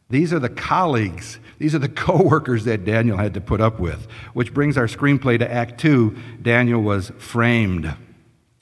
These 0.09 0.33
are 0.33 0.39
the 0.39 0.49
colleagues, 0.49 1.39
these 1.59 1.75
are 1.75 1.79
the 1.79 1.89
co 2.05 2.21
workers 2.21 2.65
that 2.65 2.85
Daniel 2.85 3.17
had 3.17 3.33
to 3.33 3.41
put 3.41 3.61
up 3.61 3.79
with, 3.79 4.07
which 4.33 4.53
brings 4.53 4.77
our 4.77 4.87
screenplay 4.87 5.37
to 5.39 5.51
Act 5.51 5.79
2. 5.79 6.15
Daniel 6.41 6.81
was 6.81 7.11
framed. 7.17 7.93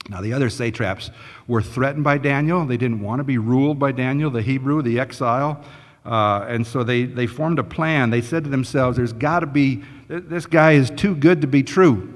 Now, 0.10 0.20
the 0.20 0.34
other 0.34 0.50
satraps 0.50 1.12
were 1.48 1.62
threatened 1.62 2.04
by 2.04 2.18
Daniel. 2.18 2.66
They 2.66 2.78
didn't 2.78 3.02
want 3.02 3.20
to 3.20 3.24
be 3.24 3.38
ruled 3.38 3.80
by 3.80 3.92
Daniel, 3.92 4.32
the 4.32 4.42
Hebrew, 4.42 4.82
the 4.82 5.00
exile. 5.00 5.64
Uh, 6.04 6.46
and 6.48 6.66
so 6.66 6.84
they, 6.84 7.06
they 7.06 7.28
formed 7.28 7.60
a 7.60 7.64
plan. 7.64 8.10
They 8.10 8.22
said 8.22 8.44
to 8.46 8.50
themselves, 8.50 8.98
There's 8.98 9.14
got 9.14 9.42
to 9.42 9.46
be, 9.46 9.84
this 10.08 10.48
guy 10.48 10.74
is 10.74 10.90
too 10.90 11.16
good 11.16 11.42
to 11.42 11.48
be 11.48 11.62
true. 11.62 12.12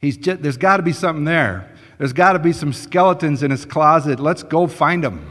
He's 0.00 0.16
just, 0.16 0.42
there's 0.42 0.56
got 0.56 0.76
to 0.76 0.82
be 0.82 0.92
something 0.92 1.24
there. 1.24 1.73
There's 1.98 2.12
got 2.12 2.32
to 2.32 2.38
be 2.38 2.52
some 2.52 2.72
skeletons 2.72 3.42
in 3.42 3.50
his 3.50 3.64
closet. 3.64 4.20
Let's 4.20 4.42
go 4.42 4.66
find 4.66 5.04
them. 5.04 5.30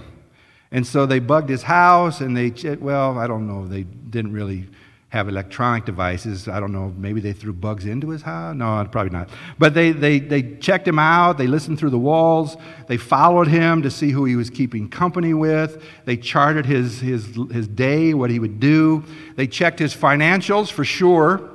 And 0.71 0.87
so 0.87 1.05
they 1.05 1.19
bugged 1.19 1.49
his 1.49 1.63
house, 1.63 2.21
and 2.21 2.35
they, 2.35 2.51
well, 2.75 3.17
I 3.19 3.27
don't 3.27 3.47
know, 3.47 3.67
they 3.67 3.83
didn't 3.83 4.33
really 4.33 4.67
have 5.09 5.29
electronic 5.29 5.85
devices. 5.85 6.47
I 6.47 6.59
don't 6.59 6.71
know, 6.71 6.91
maybe 6.97 7.21
they 7.21 7.33
threw 7.33 7.53
bugs 7.53 7.85
into 7.85 8.09
his 8.09 8.23
house? 8.23 8.55
No, 8.55 8.83
probably 8.91 9.11
not. 9.11 9.29
But 9.59 9.75
they, 9.75 9.91
they, 9.91 10.17
they 10.17 10.55
checked 10.55 10.87
him 10.87 10.97
out, 10.97 11.37
they 11.37 11.45
listened 11.45 11.77
through 11.77 11.91
the 11.91 11.99
walls, 11.99 12.57
they 12.87 12.97
followed 12.97 13.47
him 13.47 13.83
to 13.83 13.91
see 13.91 14.09
who 14.09 14.25
he 14.25 14.35
was 14.35 14.49
keeping 14.49 14.89
company 14.89 15.35
with, 15.35 15.83
they 16.05 16.17
charted 16.17 16.65
his, 16.65 16.99
his, 16.99 17.37
his 17.51 17.67
day, 17.67 18.15
what 18.15 18.31
he 18.31 18.39
would 18.39 18.59
do, 18.59 19.03
they 19.35 19.45
checked 19.45 19.77
his 19.77 19.95
financials 19.95 20.71
for 20.71 20.83
sure 20.83 21.52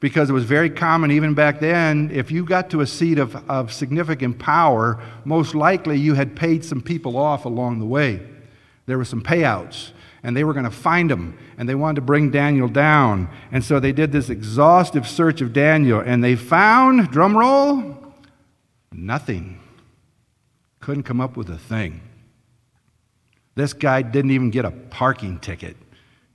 because 0.00 0.28
it 0.28 0.32
was 0.32 0.44
very 0.44 0.70
common 0.70 1.10
even 1.10 1.34
back 1.34 1.60
then 1.60 2.10
if 2.12 2.30
you 2.30 2.44
got 2.44 2.70
to 2.70 2.80
a 2.80 2.86
seat 2.86 3.18
of, 3.18 3.34
of 3.48 3.72
significant 3.72 4.38
power 4.38 5.00
most 5.24 5.54
likely 5.54 5.98
you 5.98 6.14
had 6.14 6.36
paid 6.36 6.64
some 6.64 6.80
people 6.80 7.16
off 7.16 7.44
along 7.44 7.78
the 7.78 7.86
way. 7.86 8.20
There 8.86 8.98
were 8.98 9.04
some 9.04 9.22
payouts 9.22 9.90
and 10.22 10.36
they 10.36 10.44
were 10.44 10.52
going 10.52 10.64
to 10.64 10.70
find 10.70 11.10
him 11.10 11.38
and 11.56 11.68
they 11.68 11.74
wanted 11.74 11.96
to 11.96 12.00
bring 12.02 12.30
daniel 12.30 12.68
down. 12.68 13.28
And 13.52 13.64
so 13.64 13.80
they 13.80 13.92
did 13.92 14.12
this 14.12 14.28
exhaustive 14.28 15.08
search 15.08 15.40
of 15.40 15.52
daniel 15.52 16.00
and 16.00 16.22
they 16.22 16.36
found 16.36 17.10
drum 17.10 17.36
roll 17.36 17.96
nothing. 18.92 19.60
Couldn't 20.80 21.04
come 21.04 21.20
up 21.20 21.36
with 21.36 21.50
a 21.50 21.58
thing. 21.58 22.00
This 23.54 23.72
guy 23.72 24.02
didn't 24.02 24.30
even 24.32 24.50
get 24.50 24.64
a 24.64 24.70
parking 24.70 25.38
ticket 25.38 25.76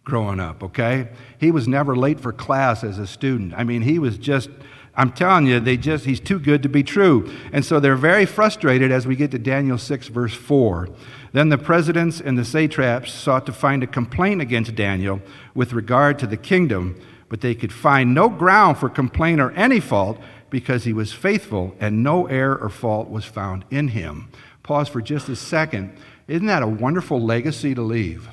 growing 0.04 0.40
up, 0.40 0.64
okay? 0.64 1.10
He 1.38 1.52
was 1.52 1.68
never 1.68 1.96
late 1.96 2.20
for 2.20 2.34
class 2.34 2.84
as 2.84 2.98
a 2.98 3.08
student. 3.08 3.54
I 3.56 3.64
mean, 3.64 3.84
he 3.84 4.00
was 4.00 4.18
just, 4.18 4.50
I'm 4.96 5.12
telling 5.12 5.46
you, 5.46 5.60
they 5.60 5.78
just, 5.78 6.06
he's 6.06 6.20
too 6.20 6.40
good 6.40 6.64
to 6.64 6.70
be 6.70 6.84
true. 6.84 7.32
And 7.54 7.64
so 7.64 7.80
they're 7.80 7.96
very 7.96 8.26
frustrated 8.26 8.92
as 8.92 9.06
we 9.06 9.16
get 9.16 9.32
to 9.32 9.40
Daniel 9.40 9.78
6, 9.78 10.08
verse 10.08 10.34
4. 10.34 10.90
Then 11.34 11.50
the 11.50 11.58
presidents 11.58 12.20
and 12.20 12.38
the 12.38 12.44
satraps 12.44 13.14
sought 13.14 13.46
to 13.46 13.54
find 13.54 13.84
a 13.84 13.88
complaint 13.88 14.42
against 14.42 14.76
Daniel 14.76 15.22
with 15.54 15.72
regard 15.72 16.20
to 16.20 16.28
the 16.28 16.38
kingdom, 16.38 17.00
but 17.30 17.42
they 17.42 17.56
could 17.56 17.72
find 17.72 18.14
no 18.14 18.28
ground 18.28 18.78
for 18.78 18.90
complaint 18.90 19.40
or 19.40 19.52
any 19.52 19.80
fault 19.80 20.20
because 20.50 20.84
he 20.84 20.92
was 20.92 21.14
faithful 21.14 21.76
and 21.80 22.04
no 22.04 22.26
error 22.26 22.58
or 22.58 22.70
fault 22.70 23.10
was 23.10 23.24
found 23.24 23.64
in 23.72 23.90
him. 23.90 24.30
Pause 24.64 24.90
for 24.90 25.02
just 25.02 25.30
a 25.30 25.36
second. 25.36 25.96
Isn't 26.28 26.48
that 26.48 26.64
a 26.64 26.68
wonderful 26.68 27.22
legacy 27.22 27.74
to 27.74 27.82
leave? 27.82 28.28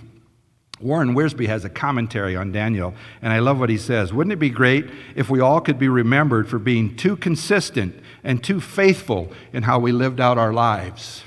Warren 0.81 1.15
Wiersbe 1.15 1.47
has 1.47 1.65
a 1.65 1.69
commentary 1.69 2.37
on 2.37 2.53
Daniel, 2.53 2.95
and 3.21 3.33
I 3.33 3.41
love 3.41 3.59
what 3.59 3.71
he 3.71 3.79
says. 3.79 4.13
Wouldn't 4.13 4.33
it 4.33 4.39
be 4.39 4.51
great 4.51 4.87
if 5.17 5.29
we 5.29 5.41
all 5.41 5.61
could 5.61 5.79
be 5.79 5.89
remembered 5.89 6.49
for 6.49 6.59
being 6.59 6.97
too 6.97 7.17
consistent 7.17 8.01
and 8.23 8.43
too 8.43 8.61
faithful 8.61 9.33
in 9.53 9.65
how 9.65 9.79
we 9.79 9.91
lived 9.91 10.21
out 10.21 10.39
our 10.39 10.53
lives? 10.53 11.25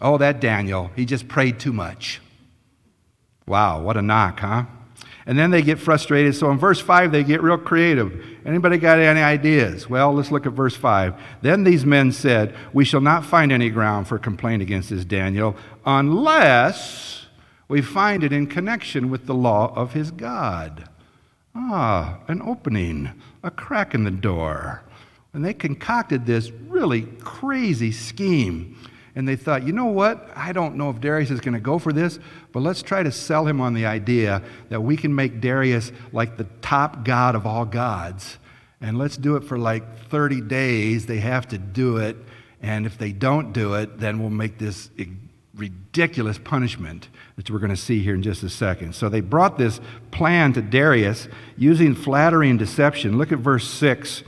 Oh, 0.00 0.18
that 0.18 0.40
Daniel, 0.40 0.90
he 0.94 1.06
just 1.06 1.26
prayed 1.26 1.58
too 1.58 1.72
much. 1.72 2.20
Wow, 3.46 3.80
what 3.80 3.96
a 3.96 4.02
knock, 4.02 4.40
huh? 4.40 4.64
And 5.24 5.36
then 5.38 5.50
they 5.50 5.62
get 5.62 5.80
frustrated. 5.80 6.36
So 6.36 6.50
in 6.52 6.58
verse 6.58 6.80
5, 6.80 7.10
they 7.10 7.24
get 7.24 7.42
real 7.42 7.58
creative. 7.58 8.24
Anybody 8.44 8.78
got 8.78 9.00
any 9.00 9.20
ideas? 9.20 9.90
Well, 9.90 10.12
let's 10.12 10.30
look 10.30 10.46
at 10.46 10.52
verse 10.52 10.76
5. 10.76 11.14
Then 11.42 11.64
these 11.64 11.84
men 11.84 12.12
said, 12.12 12.54
We 12.72 12.84
shall 12.84 13.00
not 13.00 13.24
find 13.24 13.50
any 13.50 13.70
ground 13.70 14.06
for 14.06 14.18
complaint 14.18 14.62
against 14.62 14.90
this 14.90 15.04
Daniel 15.04 15.56
unless 15.84 17.25
we 17.68 17.82
find 17.82 18.22
it 18.22 18.32
in 18.32 18.46
connection 18.46 19.10
with 19.10 19.26
the 19.26 19.34
law 19.34 19.72
of 19.74 19.92
his 19.92 20.10
God. 20.10 20.88
Ah, 21.54 22.20
an 22.28 22.42
opening, 22.42 23.10
a 23.42 23.50
crack 23.50 23.94
in 23.94 24.04
the 24.04 24.10
door. 24.10 24.82
And 25.32 25.44
they 25.44 25.54
concocted 25.54 26.26
this 26.26 26.50
really 26.50 27.02
crazy 27.02 27.92
scheme 27.92 28.76
and 29.16 29.26
they 29.26 29.34
thought, 29.34 29.66
you 29.66 29.72
know 29.72 29.86
what? 29.86 30.28
I 30.36 30.52
don't 30.52 30.76
know 30.76 30.90
if 30.90 31.00
Darius 31.00 31.30
is 31.30 31.40
going 31.40 31.54
to 31.54 31.60
go 31.60 31.78
for 31.78 31.90
this, 31.90 32.18
but 32.52 32.60
let's 32.60 32.82
try 32.82 33.02
to 33.02 33.10
sell 33.10 33.46
him 33.46 33.62
on 33.62 33.72
the 33.72 33.86
idea 33.86 34.42
that 34.68 34.82
we 34.82 34.94
can 34.94 35.14
make 35.14 35.40
Darius 35.40 35.90
like 36.12 36.36
the 36.36 36.44
top 36.60 37.02
god 37.02 37.34
of 37.34 37.46
all 37.46 37.64
gods. 37.64 38.36
And 38.82 38.98
let's 38.98 39.16
do 39.16 39.36
it 39.36 39.44
for 39.44 39.58
like 39.58 39.98
30 40.10 40.42
days. 40.42 41.06
They 41.06 41.20
have 41.20 41.48
to 41.48 41.56
do 41.56 41.96
it. 41.96 42.14
And 42.60 42.84
if 42.84 42.98
they 42.98 43.10
don't 43.10 43.54
do 43.54 43.72
it, 43.74 43.98
then 43.98 44.20
we'll 44.20 44.28
make 44.28 44.58
this 44.58 44.90
ridiculous 45.56 46.38
punishment 46.38 47.08
that 47.36 47.50
we're 47.50 47.58
going 47.58 47.70
to 47.70 47.76
see 47.76 48.02
here 48.02 48.14
in 48.14 48.22
just 48.22 48.42
a 48.42 48.50
second. 48.50 48.94
So 48.94 49.08
they 49.08 49.20
brought 49.20 49.58
this 49.58 49.80
plan 50.10 50.52
to 50.52 50.62
Darius 50.62 51.28
using 51.56 51.94
flattery 51.94 52.50
and 52.50 52.58
deception. 52.58 53.18
Look 53.18 53.32
at 53.32 53.38
verse 53.38 53.68
6. 53.68 54.22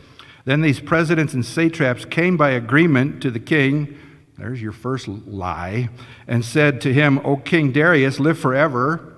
Then 0.45 0.63
these 0.63 0.81
presidents 0.81 1.35
and 1.35 1.45
satraps 1.45 2.05
came 2.05 2.37
by 2.37 2.51
agreement 2.51 3.21
to 3.23 3.31
the 3.31 3.41
king 3.41 3.99
there's 4.39 4.63
your 4.63 4.73
first 4.73 5.09
lie. 5.09 5.91
And 6.27 6.45
said 6.45 6.81
to 6.83 6.95
him, 6.95 7.21
O 7.25 7.37
King 7.37 7.73
Darius, 7.73 8.21
live 8.21 8.39
forever. 8.39 9.15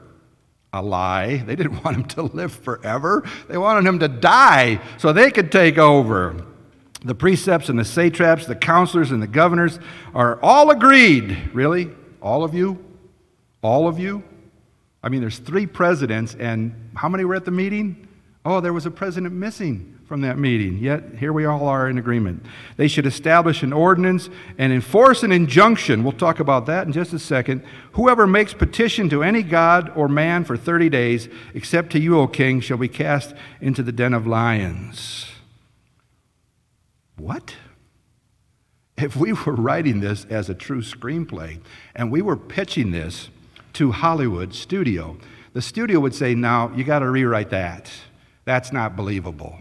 A 0.73 0.83
lie. 0.83 1.39
They 1.39 1.57
didn't 1.57 1.85
want 1.85 1.97
him 1.97 2.05
to 2.09 2.23
live 2.23 2.53
forever, 2.53 3.25
they 3.49 3.59
wanted 3.59 3.89
him 3.89 3.99
to 4.01 4.09
die 4.09 4.81
so 4.99 5.13
they 5.13 5.31
could 5.31 5.53
take 5.53 5.79
over. 5.79 6.47
The 7.03 7.15
prefects 7.15 7.69
and 7.71 7.79
the 7.79 7.85
satraps, 7.85 8.47
the 8.47 8.55
counselors 8.55 9.11
and 9.11 9.23
the 9.23 9.27
governors 9.27 9.79
are 10.15 10.39
all 10.43 10.71
agreed. 10.71 11.51
Really? 11.55 11.91
All 12.21 12.45
of 12.45 12.55
you? 12.55 12.85
All 13.63 13.89
of 13.89 13.99
you? 13.99 14.23
I 15.03 15.09
mean, 15.09 15.21
there's 15.21 15.39
three 15.39 15.67
presidents, 15.67 16.35
and 16.39 16.91
how 16.95 17.09
many 17.09 17.25
were 17.25 17.35
at 17.35 17.45
the 17.45 17.51
meeting? 17.51 18.07
Oh, 18.45 18.61
there 18.61 18.73
was 18.73 18.87
a 18.87 18.91
president 18.91 19.35
missing 19.35 19.99
from 20.07 20.23
that 20.23 20.39
meeting. 20.39 20.79
Yet 20.79 21.05
here 21.19 21.33
we 21.33 21.45
all 21.45 21.69
are 21.69 21.89
in 21.89 21.97
agreement. 21.97 22.45
They 22.77 22.89
should 22.89 23.07
establish 23.07 23.63
an 23.63 23.73
ordinance 23.73 24.29
and 24.59 24.73
enforce 24.73 25.23
an 25.23 25.31
injunction. 25.31 26.03
We'll 26.03 26.13
talk 26.13 26.41
about 26.41 26.67
that 26.67 26.87
in 26.87 26.93
just 26.93 27.13
a 27.13 27.19
second. 27.19 27.63
Whoever 27.93 28.27
makes 28.27 28.53
petition 28.53 29.09
to 29.11 29.23
any 29.23 29.43
god 29.43 29.93
or 29.95 30.09
man 30.09 30.45
for 30.45 30.57
30 30.57 30.89
days, 30.89 31.29
except 31.55 31.93
to 31.93 32.01
you, 32.01 32.19
O 32.19 32.27
king, 32.27 32.61
shall 32.61 32.77
be 32.77 32.89
cast 32.89 33.35
into 33.61 33.83
the 33.83 33.93
den 33.93 34.13
of 34.13 34.27
lions. 34.27 35.27
What? 37.17 37.55
If 39.03 39.17
we 39.17 39.33
were 39.33 39.55
writing 39.55 40.01
this 40.01 40.27
as 40.27 40.49
a 40.49 40.55
true 40.55 40.83
screenplay 40.83 41.61
and 41.95 42.11
we 42.11 42.23
were 42.23 42.37
pitching 42.37 42.91
this 42.91 43.31
to 43.75 43.93
Hollywood 43.93 44.55
studio, 44.55 45.17
the 45.53 45.63
studio 45.63 46.01
would 46.01 46.15
say, 46.15 46.35
"Now 46.35 46.71
you 46.75 46.85
got 46.85 47.01
to 47.01 47.11
rewrite 47.11 47.51
that. 47.51 47.91
That's 48.45 48.73
not 48.73 48.97
believable." 48.97 49.59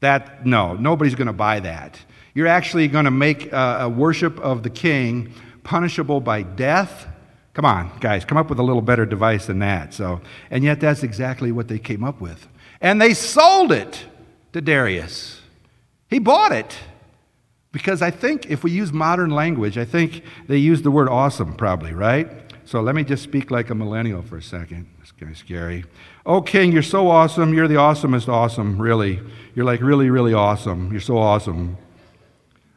That, 0.00 0.44
no, 0.44 0.74
nobody's 0.74 1.14
going 1.14 1.26
to 1.26 1.32
buy 1.32 1.60
that. 1.60 1.98
You're 2.34 2.46
actually 2.46 2.86
going 2.88 3.06
to 3.06 3.10
make 3.10 3.50
a, 3.52 3.78
a 3.82 3.88
worship 3.88 4.38
of 4.40 4.62
the 4.62 4.70
king 4.70 5.32
punishable 5.64 6.20
by 6.20 6.42
death. 6.42 7.08
Come 7.54 7.64
on, 7.64 7.90
guys, 8.00 8.24
come 8.26 8.36
up 8.36 8.50
with 8.50 8.58
a 8.58 8.62
little 8.62 8.82
better 8.82 9.06
device 9.06 9.46
than 9.46 9.60
that. 9.60 9.94
So, 9.94 10.20
and 10.50 10.62
yet 10.62 10.78
that's 10.78 11.02
exactly 11.02 11.50
what 11.50 11.68
they 11.68 11.78
came 11.78 12.04
up 12.04 12.20
with. 12.20 12.46
And 12.82 13.00
they 13.00 13.14
sold 13.14 13.72
it 13.72 14.04
to 14.52 14.60
Darius. 14.60 15.40
He 16.08 16.18
bought 16.18 16.52
it. 16.52 16.76
Because 17.76 18.00
I 18.00 18.10
think 18.10 18.50
if 18.50 18.64
we 18.64 18.70
use 18.70 18.90
modern 18.90 19.28
language, 19.28 19.76
I 19.76 19.84
think 19.84 20.22
they 20.48 20.56
use 20.56 20.80
the 20.80 20.90
word 20.90 21.10
awesome 21.10 21.52
probably, 21.52 21.92
right? 21.92 22.26
So 22.64 22.80
let 22.80 22.94
me 22.94 23.04
just 23.04 23.22
speak 23.22 23.50
like 23.50 23.68
a 23.68 23.74
millennial 23.74 24.22
for 24.22 24.38
a 24.38 24.42
second. 24.42 24.86
It's 25.02 25.12
kind 25.12 25.30
of 25.30 25.36
scary. 25.36 25.84
Oh, 26.24 26.40
King, 26.40 26.72
you're 26.72 26.82
so 26.82 27.10
awesome. 27.10 27.52
You're 27.52 27.68
the 27.68 27.74
awesomest 27.74 28.30
awesome, 28.30 28.80
really. 28.80 29.20
You're 29.54 29.66
like 29.66 29.82
really, 29.82 30.08
really 30.08 30.32
awesome. 30.32 30.90
You're 30.90 31.02
so 31.02 31.18
awesome. 31.18 31.76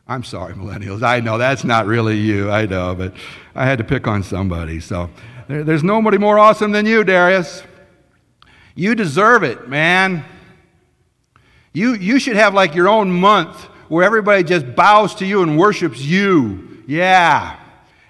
I'm 0.05 0.25
sorry, 0.25 0.53
millennials. 0.55 1.01
I 1.01 1.21
know 1.21 1.37
that's 1.37 1.63
not 1.63 1.85
really 1.85 2.17
you. 2.17 2.51
I 2.51 2.65
know, 2.65 2.93
but 2.93 3.13
I 3.55 3.65
had 3.65 3.77
to 3.77 3.85
pick 3.85 4.05
on 4.05 4.21
somebody. 4.21 4.81
So 4.81 5.09
there, 5.47 5.63
there's 5.63 5.81
nobody 5.81 6.17
more 6.17 6.37
awesome 6.37 6.73
than 6.73 6.85
you, 6.85 7.05
Darius. 7.05 7.63
You 8.75 8.95
deserve 8.95 9.43
it, 9.43 9.69
man. 9.69 10.25
You, 11.71 11.93
you 11.93 12.19
should 12.19 12.35
have 12.35 12.53
like 12.53 12.75
your 12.75 12.89
own 12.89 13.09
month 13.13 13.69
where 13.89 14.05
everybody 14.05 14.43
just 14.43 14.75
bows 14.75 15.13
to 15.15 15.25
you 15.25 15.43
and 15.43 15.57
worships 15.57 15.99
you. 15.99 16.83
Yeah. 16.87 17.57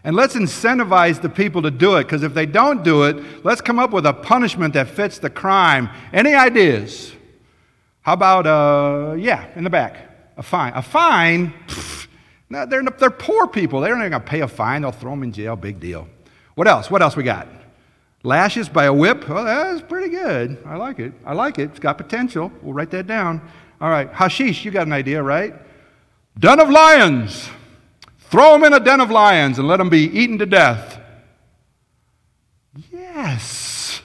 And 0.04 0.16
let's 0.16 0.36
incentivize 0.36 1.22
the 1.22 1.30
people 1.30 1.62
to 1.64 1.72
do 1.72 1.98
it, 1.98 2.04
because 2.04 2.24
if 2.24 2.34
they 2.34 2.46
don't 2.46 2.84
do 2.84 3.04
it, 3.04 3.44
let's 3.44 3.60
come 3.60 3.80
up 3.80 3.92
with 3.92 4.06
a 4.06 4.14
punishment 4.14 4.74
that 4.76 4.88
fits 4.88 5.20
the 5.20 5.30
crime. 5.30 5.90
Any 6.14 6.34
ideas? 6.34 7.12
How 8.02 8.14
about, 8.14 8.48
uh, 8.48 9.16
yeah, 9.16 9.48
in 9.56 9.64
the 9.64 9.70
back, 9.70 9.98
a 10.38 10.44
fine. 10.44 10.72
A 10.74 10.82
fine, 10.82 11.54
pff, 11.68 12.08
no, 12.50 12.66
they're, 12.66 12.82
they're 12.82 13.10
poor 13.12 13.46
people. 13.46 13.82
They're 13.82 13.96
not 13.96 14.10
going 14.10 14.22
to 14.22 14.28
pay 14.28 14.40
a 14.40 14.48
fine. 14.48 14.82
They'll 14.82 14.92
throw 14.92 15.12
them 15.12 15.24
in 15.24 15.34
jail. 15.34 15.56
Big 15.56 15.80
deal. 15.80 16.08
What 16.56 16.68
else? 16.68 16.90
What 16.90 17.02
else 17.02 17.16
we 17.16 17.24
got? 17.24 17.48
Lashes 18.24 18.68
by 18.68 18.86
a 18.86 18.94
whip. 18.94 19.30
Oh, 19.30 19.44
that's 19.44 19.82
pretty 19.82 20.10
good. 20.10 20.58
I 20.66 20.78
like 20.78 21.00
it. 21.00 21.14
I 21.26 21.34
like 21.34 21.60
it. 21.60 21.70
It's 21.72 21.80
got 21.80 21.98
potential. 21.98 22.52
We'll 22.62 22.74
write 22.74 22.90
that 22.92 23.06
down. 23.06 23.42
All 23.80 23.90
right. 23.90 24.10
Hashish, 24.12 24.66
you 24.66 24.72
got 24.72 24.88
an 24.88 24.94
idea, 24.94 25.22
right? 25.22 25.54
Den 26.40 26.60
of 26.62 26.70
lions. 26.70 27.50
Throw 28.32 28.54
them 28.54 28.64
in 28.64 28.74
a 28.74 28.80
den 28.80 29.02
of 29.02 29.12
lions 29.12 29.60
and 29.60 29.68
let 29.68 29.78
them 29.78 29.90
be 29.90 30.04
eaten 30.04 30.38
to 30.38 30.46
death. 30.46 31.00
Yes, 32.92 34.02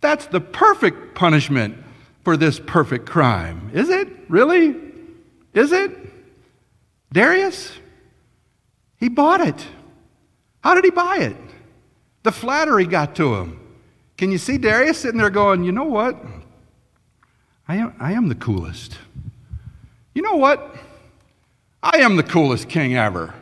that's 0.00 0.26
the 0.26 0.40
perfect 0.40 1.14
punishment 1.14 1.76
for 2.24 2.36
this 2.36 2.60
perfect 2.60 3.06
crime. 3.08 3.70
Is 3.72 3.88
it? 3.88 4.08
Really? 4.28 4.76
Is 5.54 5.72
it? 5.72 5.96
Darius? 7.12 7.72
He 8.98 9.08
bought 9.08 9.40
it. 9.40 9.66
How 10.62 10.74
did 10.74 10.84
he 10.84 10.90
buy 10.90 11.18
it? 11.18 11.36
The 12.24 12.32
flattery 12.32 12.86
got 12.86 13.14
to 13.16 13.36
him. 13.36 13.60
Can 14.16 14.32
you 14.32 14.38
see 14.38 14.58
Darius 14.58 14.98
sitting 14.98 15.18
there 15.18 15.30
going, 15.30 15.62
you 15.62 15.72
know 15.72 15.84
what? 15.84 16.20
I 17.68 17.76
am, 17.76 17.94
I 18.00 18.12
am 18.12 18.28
the 18.28 18.34
coolest. 18.34 18.98
You 20.14 20.22
know 20.22 20.36
what? 20.36 20.74
I 21.88 21.98
am 21.98 22.16
the 22.16 22.24
coolest 22.24 22.68
king 22.68 22.96
ever. 22.96 23.32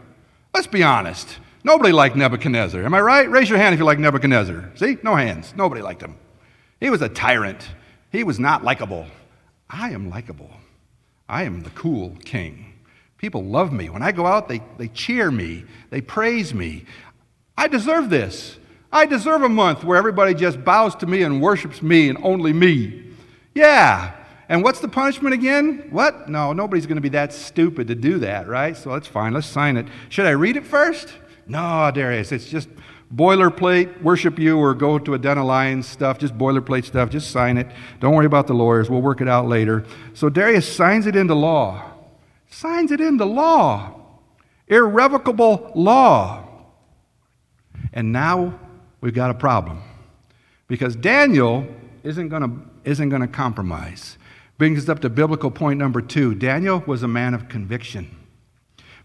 Let's 0.53 0.67
be 0.67 0.83
honest. 0.83 1.39
Nobody 1.65 1.93
liked 1.93 2.15
Nebuchadnezzar. 2.15 2.83
Am 2.83 2.93
I 2.93 3.01
right? 3.01 3.31
Raise 3.31 3.49
your 3.49 3.59
hand 3.59 3.73
if 3.73 3.79
you 3.79 3.87
like 3.87 3.99
Nebuchadnezzar. 3.99 4.73
See? 4.75 4.99
No 5.03 5.15
hands. 5.15 5.55
Nobody 5.57 5.81
liked 5.81 6.03
him. 6.03 6.15
He 6.79 6.91
was 6.91 7.01
a 7.01 7.09
tyrant. 7.09 7.67
He 8.13 8.23
was 8.23 8.39
not 8.39 8.63
likable. 8.63 9.07
I 9.71 9.93
am 9.93 10.11
likable. 10.11 10.51
I 11.27 11.45
am 11.45 11.63
the 11.63 11.71
cool 11.71 12.19
king. 12.23 12.75
People 13.17 13.43
love 13.43 13.73
me. 13.73 13.89
When 13.89 14.03
I 14.03 14.13
go 14.13 14.27
out, 14.27 14.47
they, 14.47 14.61
they 14.77 14.89
cheer 14.89 15.31
me, 15.31 15.65
they 15.89 16.03
praise 16.03 16.53
me. 16.53 16.85
I 17.57 17.67
deserve 17.67 18.11
this. 18.11 18.59
I 18.93 19.07
deserve 19.07 19.43
a 19.43 19.49
month 19.49 19.85
where 19.85 19.97
everybody 19.97 20.35
just 20.35 20.63
bows 20.63 20.95
to 20.97 21.07
me 21.07 21.23
and 21.23 21.41
worships 21.41 21.81
me 21.81 22.11
and 22.11 22.19
only 22.23 22.53
me. 22.53 23.05
Yeah, 23.55 24.13
and 24.49 24.63
what's 24.63 24.81
the 24.81 24.89
punishment 24.89 25.35
again? 25.35 25.89
What? 25.91 26.29
No, 26.29 26.53
nobody's 26.53 26.87
going 26.87 26.97
to 26.97 27.03
be 27.03 27.09
that 27.11 27.33
stupid 27.33 27.89
to 27.89 27.95
do 27.95 28.19
that, 28.19 28.47
right? 28.47 28.77
So 28.77 28.91
that's 28.91 29.07
fine. 29.07 29.33
Let's 29.33 29.47
sign 29.47 29.77
it. 29.77 29.87
Should 30.09 30.27
I 30.27 30.31
read 30.31 30.57
it 30.57 30.67
first? 30.67 31.13
No, 31.47 31.91
Darius. 31.95 32.33
It's 32.33 32.49
just 32.49 32.69
boilerplate, 33.15 34.03
worship 34.03 34.39
you 34.39 34.59
or 34.59 34.75
go 34.75 34.99
to 34.99 35.15
a 35.15 35.19
den 35.19 35.39
of 35.39 35.47
lions 35.47 35.87
stuff, 35.87 36.19
just 36.19 36.37
boilerplate 36.37 36.85
stuff. 36.85 37.11
Just 37.11 37.31
sign 37.31 37.57
it. 37.57 37.69
Don't 38.01 38.15
worry 38.15 38.27
about 38.27 38.47
the 38.47 38.55
lawyers. 38.55 38.91
We'll 38.91 39.03
work 39.03 39.21
it 39.21 39.29
out 39.29 39.47
later. 39.47 39.85
So 40.15 40.29
Darius 40.29 40.71
signs 40.71 41.07
it 41.07 41.17
into 41.17 41.35
law. 41.35 41.93
Signs 42.49 42.93
it 42.93 43.01
into 43.01 43.25
law. 43.25 44.01
Irrevocable 44.69 45.73
law. 45.75 46.49
And 47.93 48.13
now 48.13 48.59
we've 49.01 49.15
got 49.15 49.31
a 49.31 49.35
problem. 49.35 49.83
Because 50.67 50.97
Daniel 50.97 51.67
isn't 52.03 52.29
going 52.29 52.43
to 52.43 52.91
isn't 52.91 53.09
going 53.09 53.23
to 53.23 53.29
compromise. 53.29 54.19
Brings 54.57 54.79
us 54.83 54.89
up 54.89 55.01
to 55.01 55.09
biblical 55.09 55.51
point 55.51 55.79
number 55.79 56.01
two. 56.01 56.35
Daniel 56.35 56.83
was 56.87 57.03
a 57.03 57.09
man 57.09 57.35
of 57.35 57.49
conviction. 57.49 58.15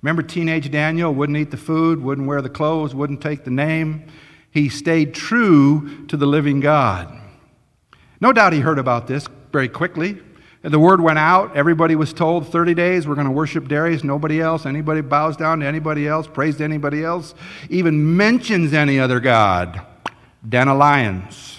Remember 0.01 0.21
teenage 0.21 0.69
Daniel 0.71 1.13
wouldn't 1.13 1.37
eat 1.37 1.51
the 1.51 1.57
food, 1.57 2.01
wouldn't 2.01 2.27
wear 2.27 2.41
the 2.41 2.49
clothes, 2.49 2.95
wouldn't 2.95 3.21
take 3.21 3.43
the 3.43 3.51
name. 3.51 4.05
He 4.51 4.69
stayed 4.69 5.13
true 5.13 6.05
to 6.07 6.17
the 6.17 6.25
living 6.25 6.59
God. 6.59 7.19
No 8.21 8.31
doubt 8.31 8.53
he 8.53 8.59
heard 8.59 8.79
about 8.79 9.07
this 9.07 9.27
very 9.51 9.69
quickly. 9.69 10.21
And 10.63 10.73
The 10.73 10.79
word 10.79 10.99
went 10.99 11.19
out. 11.19 11.55
Everybody 11.55 11.95
was 11.95 12.11
told 12.11 12.51
30 12.51 12.73
days 12.73 13.07
we're 13.07 13.15
going 13.15 13.27
to 13.27 13.31
worship 13.31 13.69
Darius, 13.69 14.03
nobody 14.03 14.41
else. 14.41 14.65
Anybody 14.65 14.99
bows 14.99 15.37
down 15.37 15.61
to 15.61 15.65
anybody 15.65 16.05
else, 16.05 16.27
prays 16.27 16.57
to 16.57 16.65
anybody 16.65 17.03
else, 17.03 17.33
even 17.69 18.17
mentions 18.17 18.73
any 18.73 18.99
other 18.99 19.21
God. 19.21 19.81
Den 20.47 20.67
of 20.67 20.77
lions. 20.77 21.58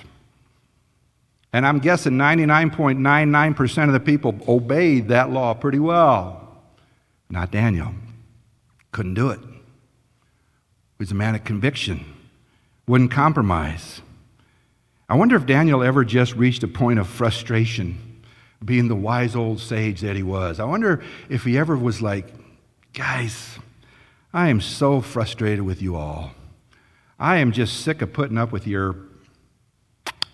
And 1.53 1.67
I'm 1.67 1.81
guessing 1.81 2.13
99.99% 2.13 3.87
of 3.87 3.93
the 3.93 4.01
people 4.01 4.39
obeyed 4.47 5.09
that 5.09 5.31
law 5.31 5.55
pretty 5.55 5.81
well. 5.81 6.63
Not 7.29 7.51
Daniel. 7.51 7.95
Couldn't 8.93 9.15
do 9.15 9.31
it. 9.31 9.41
He 9.41 10.99
was 10.99 11.11
a 11.11 11.15
man 11.15 11.35
of 11.35 11.45
conviction, 11.45 12.05
wouldn't 12.87 13.11
compromise. 13.11 14.03
I 15.09 15.15
wonder 15.15 15.35
if 15.35 15.47
Daniel 15.47 15.83
ever 15.83 16.05
just 16.05 16.35
reached 16.37 16.63
a 16.63 16.69
point 16.69 17.01
of 17.01 17.09
frustration, 17.09 18.23
being 18.65 18.89
the 18.89 18.95
wise 18.95 19.35
old 19.35 19.61
sage 19.61 20.03
that 20.03 20.15
he 20.15 20.23
was. 20.23 20.61
I 20.61 20.65
wonder 20.65 21.03
if 21.29 21.45
he 21.45 21.59
ever 21.59 21.77
was 21.77 22.01
like, 22.01 22.27
guys, 22.93 23.59
I 24.33 24.49
am 24.51 24.61
so 24.61 25.01
frustrated 25.01 25.63
with 25.63 25.83
you 25.83 25.97
all. 25.97 26.33
I 27.19 27.39
am 27.39 27.51
just 27.51 27.81
sick 27.81 28.03
of 28.03 28.13
putting 28.13 28.39
up 28.39 28.53
with 28.53 28.67
your 28.67 28.97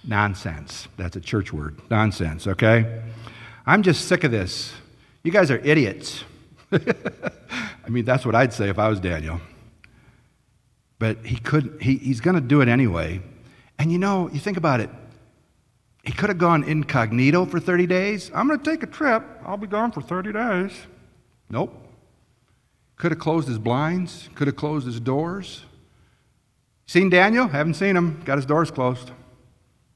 nonsense. 0.06 0.88
That's 0.96 1.16
a 1.16 1.20
church 1.20 1.52
word. 1.52 1.80
Nonsense, 1.90 2.46
okay? 2.46 3.02
I'm 3.66 3.82
just 3.82 4.06
sick 4.06 4.25
of 4.25 4.30
this. 4.30 4.72
You 5.22 5.32
guys 5.32 5.50
are 5.50 5.58
idiots. 5.58 6.25
I 6.72 7.88
mean, 7.88 8.04
that's 8.04 8.25
what 8.25 8.34
I'd 8.34 8.52
say 8.52 8.68
if 8.68 8.78
I 8.78 8.88
was 8.88 9.00
Daniel. 9.00 9.40
But 10.98 11.25
he 11.26 11.36
couldn't, 11.36 11.82
he, 11.82 11.96
he's 11.96 12.20
going 12.20 12.36
to 12.36 12.40
do 12.40 12.60
it 12.60 12.68
anyway. 12.68 13.20
And 13.78 13.92
you 13.92 13.98
know, 13.98 14.30
you 14.30 14.38
think 14.38 14.56
about 14.56 14.80
it. 14.80 14.90
He 16.04 16.12
could 16.12 16.28
have 16.28 16.38
gone 16.38 16.62
incognito 16.62 17.44
for 17.46 17.58
30 17.58 17.86
days. 17.86 18.30
I'm 18.34 18.46
going 18.46 18.60
to 18.60 18.70
take 18.70 18.82
a 18.82 18.86
trip. 18.86 19.25
I'll 19.44 19.56
be 19.56 19.66
gone 19.66 19.90
for 19.90 20.00
30 20.00 20.32
days. 20.32 20.72
Nope. 21.50 21.75
Could 22.96 23.12
have 23.12 23.18
closed 23.18 23.48
his 23.48 23.58
blinds, 23.58 24.30
could 24.34 24.46
have 24.46 24.56
closed 24.56 24.86
his 24.86 25.00
doors. 25.00 25.64
Seen 26.86 27.10
Daniel? 27.10 27.48
Haven't 27.48 27.75
seen 27.75 27.96
him. 27.96 28.22
Got 28.25 28.36
his 28.36 28.46
doors 28.46 28.70
closed. 28.70 29.10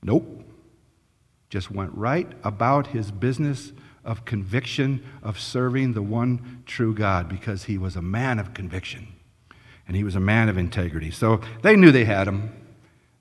Nope. 0.02 0.44
Just 1.48 1.70
went 1.70 1.92
right 1.94 2.28
about 2.44 2.88
his 2.88 3.10
business 3.10 3.72
of 4.04 4.24
conviction 4.24 5.04
of 5.22 5.38
serving 5.38 5.92
the 5.92 6.02
one 6.02 6.62
true 6.66 6.94
God 6.94 7.28
because 7.28 7.64
he 7.64 7.76
was 7.76 7.96
a 7.96 8.02
man 8.02 8.38
of 8.38 8.54
conviction 8.54 9.08
and 9.86 9.96
he 9.96 10.04
was 10.04 10.14
a 10.14 10.20
man 10.20 10.48
of 10.48 10.56
integrity. 10.56 11.10
So 11.10 11.40
they 11.62 11.76
knew 11.76 11.90
they 11.90 12.04
had 12.04 12.28
him. 12.28 12.52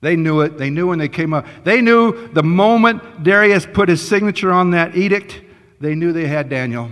They 0.00 0.16
knew 0.16 0.40
it. 0.40 0.56
They 0.56 0.70
knew 0.70 0.86
when 0.86 0.98
they 0.98 1.08
came 1.08 1.34
up. 1.34 1.46
They 1.64 1.80
knew 1.80 2.28
the 2.28 2.42
moment 2.42 3.22
Darius 3.22 3.66
put 3.66 3.88
his 3.88 4.06
signature 4.06 4.52
on 4.52 4.70
that 4.70 4.96
edict, 4.96 5.42
they 5.80 5.94
knew 5.94 6.12
they 6.12 6.26
had 6.26 6.48
Daniel. 6.48 6.90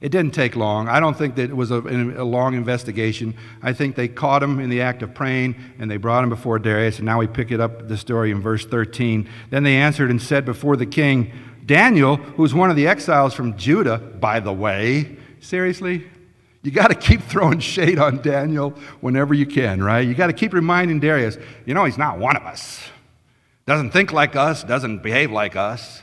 It 0.00 0.08
didn't 0.10 0.32
take 0.32 0.56
long. 0.56 0.88
I 0.88 0.98
don't 0.98 1.16
think 1.16 1.34
that 1.34 1.50
it 1.50 1.56
was 1.56 1.70
a, 1.70 1.80
a, 1.80 2.24
long 2.24 2.54
investigation. 2.54 3.34
I 3.62 3.74
think 3.74 3.96
they 3.96 4.08
caught 4.08 4.42
him 4.42 4.58
in 4.58 4.70
the 4.70 4.80
act 4.80 5.02
of 5.02 5.12
praying 5.12 5.56
and 5.78 5.90
they 5.90 5.98
brought 5.98 6.24
him 6.24 6.30
before 6.30 6.58
Darius. 6.58 6.96
And 6.96 7.04
now 7.04 7.18
we 7.18 7.26
pick 7.26 7.52
it 7.52 7.60
up 7.60 7.86
the 7.86 7.98
story 7.98 8.30
in 8.30 8.40
verse 8.40 8.64
13. 8.64 9.28
Then 9.50 9.62
they 9.62 9.76
answered 9.76 10.10
and 10.10 10.20
said 10.20 10.46
before 10.46 10.76
the 10.76 10.86
king, 10.86 11.30
Daniel, 11.66 12.16
who's 12.16 12.54
one 12.54 12.70
of 12.70 12.76
the 12.76 12.86
exiles 12.86 13.34
from 13.34 13.58
Judah, 13.58 13.98
by 13.98 14.40
the 14.40 14.52
way, 14.52 15.18
seriously? 15.40 16.08
You 16.62 16.70
got 16.70 16.88
to 16.88 16.94
keep 16.94 17.20
throwing 17.22 17.58
shade 17.60 17.98
on 17.98 18.22
Daniel 18.22 18.70
whenever 19.02 19.34
you 19.34 19.44
can, 19.44 19.82
right? 19.82 20.00
You 20.00 20.14
got 20.14 20.28
to 20.28 20.32
keep 20.32 20.54
reminding 20.54 21.00
Darius, 21.00 21.36
you 21.66 21.74
know, 21.74 21.84
he's 21.84 21.98
not 21.98 22.18
one 22.18 22.36
of 22.36 22.42
us. 22.44 22.82
Doesn't 23.66 23.90
think 23.90 24.12
like 24.12 24.34
us, 24.34 24.64
doesn't 24.64 25.02
behave 25.02 25.30
like 25.30 25.56
us. 25.56 26.02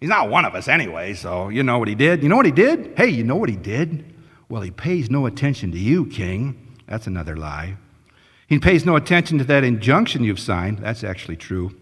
He's 0.00 0.10
not 0.10 0.28
one 0.28 0.44
of 0.44 0.54
us 0.54 0.68
anyway, 0.68 1.14
so 1.14 1.48
you 1.48 1.62
know 1.62 1.78
what 1.78 1.88
he 1.88 1.94
did? 1.94 2.22
You 2.22 2.28
know 2.28 2.36
what 2.36 2.46
he 2.46 2.52
did? 2.52 2.94
Hey, 2.96 3.08
you 3.08 3.24
know 3.24 3.36
what 3.36 3.48
he 3.48 3.56
did? 3.56 4.04
Well, 4.48 4.62
he 4.62 4.70
pays 4.70 5.10
no 5.10 5.26
attention 5.26 5.72
to 5.72 5.78
you, 5.78 6.06
king. 6.06 6.76
That's 6.86 7.06
another 7.06 7.36
lie. 7.36 7.76
He 8.46 8.58
pays 8.58 8.84
no 8.84 8.94
attention 8.96 9.38
to 9.38 9.44
that 9.44 9.64
injunction 9.64 10.22
you've 10.22 10.38
signed. 10.38 10.78
That's 10.78 11.02
actually 11.02 11.36
true. 11.36 11.74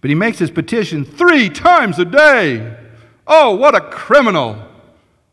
But 0.00 0.10
he 0.10 0.14
makes 0.14 0.38
his 0.38 0.50
petition 0.50 1.04
three 1.04 1.48
times 1.48 1.98
a 1.98 2.04
day. 2.04 2.76
Oh, 3.26 3.54
what 3.54 3.74
a 3.74 3.80
criminal! 3.80 4.56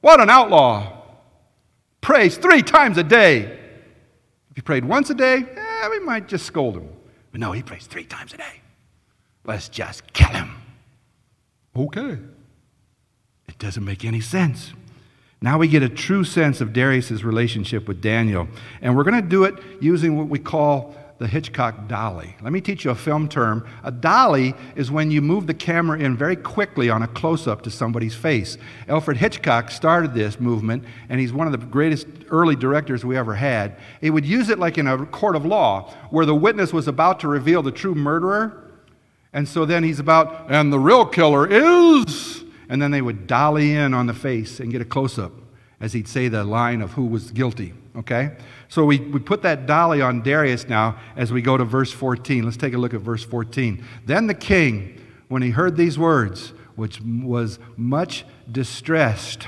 What 0.02 0.22
an 0.22 0.30
outlaw! 0.30 1.04
Prays 2.02 2.38
three 2.38 2.62
times 2.62 2.98
a 2.98 3.04
day. 3.04 3.42
If 4.52 4.56
he 4.56 4.62
prayed 4.62 4.86
once 4.86 5.10
a 5.10 5.16
day, 5.16 5.44
eh, 5.44 5.90
we 5.90 6.00
might 6.00 6.28
just 6.28 6.46
scold 6.46 6.78
him. 6.78 6.88
But 7.32 7.42
no, 7.42 7.52
he 7.52 7.64
prays 7.64 7.88
three 7.88 8.06
times 8.06 8.34
a 8.34 8.38
day. 8.38 8.62
Let's 9.44 9.68
just 9.68 10.14
kill 10.14 10.30
him. 10.30 10.56
Okay. 11.76 12.18
It 13.48 13.58
doesn't 13.58 13.84
make 13.84 14.06
any 14.06 14.22
sense. 14.22 14.74
Now 15.42 15.58
we 15.58 15.68
get 15.68 15.84
a 15.84 15.90
true 15.90 16.24
sense 16.24 16.60
of 16.60 16.74
Darius' 16.74 17.24
relationship 17.24 17.88
with 17.88 18.02
Daniel. 18.02 18.48
And 18.82 18.96
we're 18.96 19.04
going 19.04 19.22
to 19.22 19.28
do 19.28 19.46
it 19.46 19.56
using 19.80 20.18
what 20.18 20.28
we 20.28 20.40
call 20.40 20.96
the 21.18 21.28
Hitchcock 21.28 21.88
dolly. 21.88 22.36
Let 22.42 22.54
me 22.54 22.62
teach 22.62 22.86
you 22.86 22.92
a 22.92 22.96
film 22.96 23.28
term. 23.28 23.68
A 23.84 23.92
dolly 23.92 24.54
is 24.76 24.90
when 24.90 25.12
you 25.12 25.22
move 25.22 25.48
the 25.48 25.54
camera 25.54 26.00
in 26.00 26.16
very 26.16 26.38
quickly 26.38 26.90
on 26.90 27.04
a 27.04 27.08
close 27.08 27.46
up 27.46 27.62
to 27.64 27.72
somebody's 27.72 28.16
face. 28.16 28.58
Alfred 28.88 29.18
Hitchcock 29.18 29.70
started 29.70 30.14
this 30.14 30.40
movement, 30.40 30.86
and 31.10 31.20
he's 31.20 31.34
one 31.34 31.46
of 31.46 31.52
the 31.52 31.66
greatest 31.66 32.08
early 32.30 32.56
directors 32.56 33.04
we 33.04 33.18
ever 33.18 33.36
had. 33.36 33.76
He 34.00 34.10
would 34.10 34.26
use 34.26 34.50
it 34.50 34.60
like 34.60 34.78
in 34.78 34.88
a 34.88 35.06
court 35.08 35.36
of 35.36 35.46
law, 35.46 35.94
where 36.10 36.26
the 36.26 36.36
witness 36.36 36.72
was 36.72 36.88
about 36.88 37.20
to 37.20 37.28
reveal 37.28 37.62
the 37.62 37.72
true 37.72 37.96
murderer, 37.96 38.69
and 39.34 39.48
so 39.48 39.66
then 39.66 39.84
he's 39.84 40.00
about, 40.00 40.50
and 40.50 40.72
the 40.74 40.80
real 40.80 41.06
killer 41.06 41.48
is, 41.48 42.44
and 42.68 42.82
then 42.82 42.92
they 42.92 43.02
would 43.02 43.28
dolly 43.28 43.74
in 43.74 43.94
on 43.94 44.08
the 44.08 44.14
face 44.14 44.60
and 44.60 44.72
get 44.72 44.82
a 44.82 44.86
close 44.86 45.18
up 45.20 45.32
as 45.82 45.94
he'd 45.94 46.08
say 46.08 46.28
the 46.28 46.44
line 46.44 46.82
of 46.82 46.92
who 46.94 47.06
was 47.06 47.32
guilty. 47.32 47.74
Okay? 47.96 48.32
So 48.68 48.86
we, 48.86 49.00
we 49.00 49.20
put 49.20 49.42
that 49.44 49.66
dolly 49.66 50.02
on 50.02 50.22
Darius 50.22 50.68
now 50.68 51.00
as 51.16 51.32
we 51.32 51.42
go 51.42 51.58
to 51.58 51.64
verse 51.64 51.92
14. 51.92 52.44
Let's 52.44 52.58
take 52.58 52.74
a 52.74 52.78
look 52.78 52.94
at 52.94 53.02
verse 53.02 53.24
14. 53.24 53.84
Then 54.06 54.28
the 54.28 54.34
king, 54.34 55.02
when 55.28 55.42
he 55.42 55.52
heard 55.52 55.78
these 55.78 55.98
words, 55.98 56.54
which 56.76 57.02
was 57.02 57.60
much 57.78 58.26
distressed, 58.52 59.48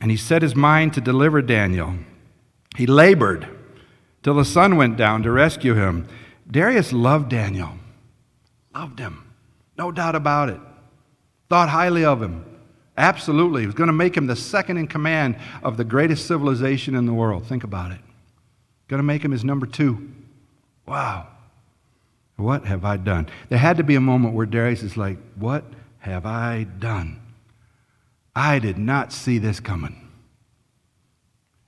and 0.00 0.10
he 0.10 0.16
set 0.16 0.42
his 0.42 0.56
mind 0.56 0.94
to 0.94 1.00
deliver 1.00 1.40
Daniel, 1.40 1.94
he 2.76 2.86
labored 2.86 3.48
till 4.22 4.34
the 4.34 4.44
sun 4.44 4.76
went 4.76 4.96
down 4.96 5.22
to 5.22 5.30
rescue 5.30 5.74
him. 5.74 6.08
Darius 6.50 6.92
loved 6.92 7.30
Daniel, 7.30 7.70
loved 8.74 8.98
him, 8.98 9.32
no 9.78 9.90
doubt 9.92 10.14
about 10.14 10.48
it, 10.48 10.60
thought 11.48 11.68
highly 11.68 12.04
of 12.04 12.20
him. 12.20 12.44
Absolutely. 12.96 13.62
He 13.62 13.66
was 13.66 13.74
going 13.74 13.86
to 13.86 13.92
make 13.92 14.16
him 14.16 14.26
the 14.26 14.36
second 14.36 14.76
in 14.76 14.86
command 14.86 15.36
of 15.62 15.76
the 15.76 15.84
greatest 15.84 16.26
civilization 16.26 16.94
in 16.94 17.06
the 17.06 17.14
world. 17.14 17.46
Think 17.46 17.64
about 17.64 17.90
it. 17.90 18.00
Going 18.88 18.98
to 18.98 19.04
make 19.04 19.24
him 19.24 19.30
his 19.30 19.44
number 19.44 19.64
two. 19.64 20.12
Wow. 20.86 21.28
What 22.36 22.66
have 22.66 22.84
I 22.84 22.96
done? 22.98 23.28
There 23.48 23.58
had 23.58 23.78
to 23.78 23.82
be 23.82 23.94
a 23.94 24.00
moment 24.00 24.34
where 24.34 24.46
Darius 24.46 24.82
is 24.82 24.96
like, 24.96 25.18
What 25.36 25.64
have 26.00 26.26
I 26.26 26.64
done? 26.64 27.20
I 28.34 28.58
did 28.58 28.78
not 28.78 29.12
see 29.12 29.38
this 29.38 29.60
coming. 29.60 30.10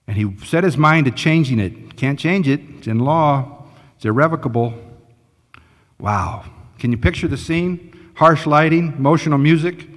And 0.07 0.17
he 0.17 0.37
set 0.45 0.65
his 0.65 0.77
mind 0.77 1.07
to 1.07 1.13
changing 1.13 1.59
it. 1.59 1.97
Can't 1.97 2.19
change 2.19 2.49
it, 2.49 2.61
it's 2.79 2.87
in 2.87 2.99
law. 2.99 3.54
It's 4.05 4.09
irrevocable. 4.11 4.75
Wow. 5.99 6.45
Can 6.79 6.93
you 6.93 6.99
picture 6.99 7.27
the 7.27 7.39
scene? 7.39 8.13
Harsh 8.17 8.45
lighting, 8.45 8.89
emotional 8.99 9.39
music, 9.39 9.89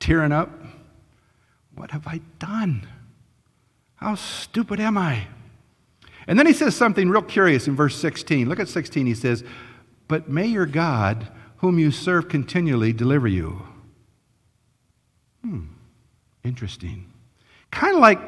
tearing 0.00 0.32
up. 0.32 0.50
What 1.76 1.92
have 1.92 2.08
I 2.08 2.20
done? 2.40 2.88
How 3.94 4.16
stupid 4.16 4.80
am 4.80 4.98
I? 4.98 5.28
And 6.26 6.36
then 6.36 6.48
he 6.48 6.52
says 6.52 6.74
something 6.74 7.08
real 7.08 7.22
curious 7.22 7.68
in 7.68 7.76
verse 7.76 7.94
16. 7.94 8.48
Look 8.48 8.58
at 8.58 8.66
16. 8.66 9.06
He 9.06 9.14
says, 9.14 9.44
But 10.08 10.28
may 10.28 10.46
your 10.46 10.66
God, 10.66 11.28
whom 11.58 11.78
you 11.78 11.92
serve 11.92 12.28
continually, 12.28 12.92
deliver 12.92 13.28
you. 13.28 13.62
Hmm, 15.42 15.66
interesting. 16.42 17.12
Kind 17.70 17.94
of 17.94 18.00
like, 18.00 18.18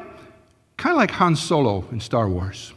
kind 0.77 0.93
of 0.93 0.97
like 0.97 1.11
Han 1.11 1.35
Solo 1.35 1.85
in 1.91 1.99
Star 1.99 2.29
Wars. 2.29 2.71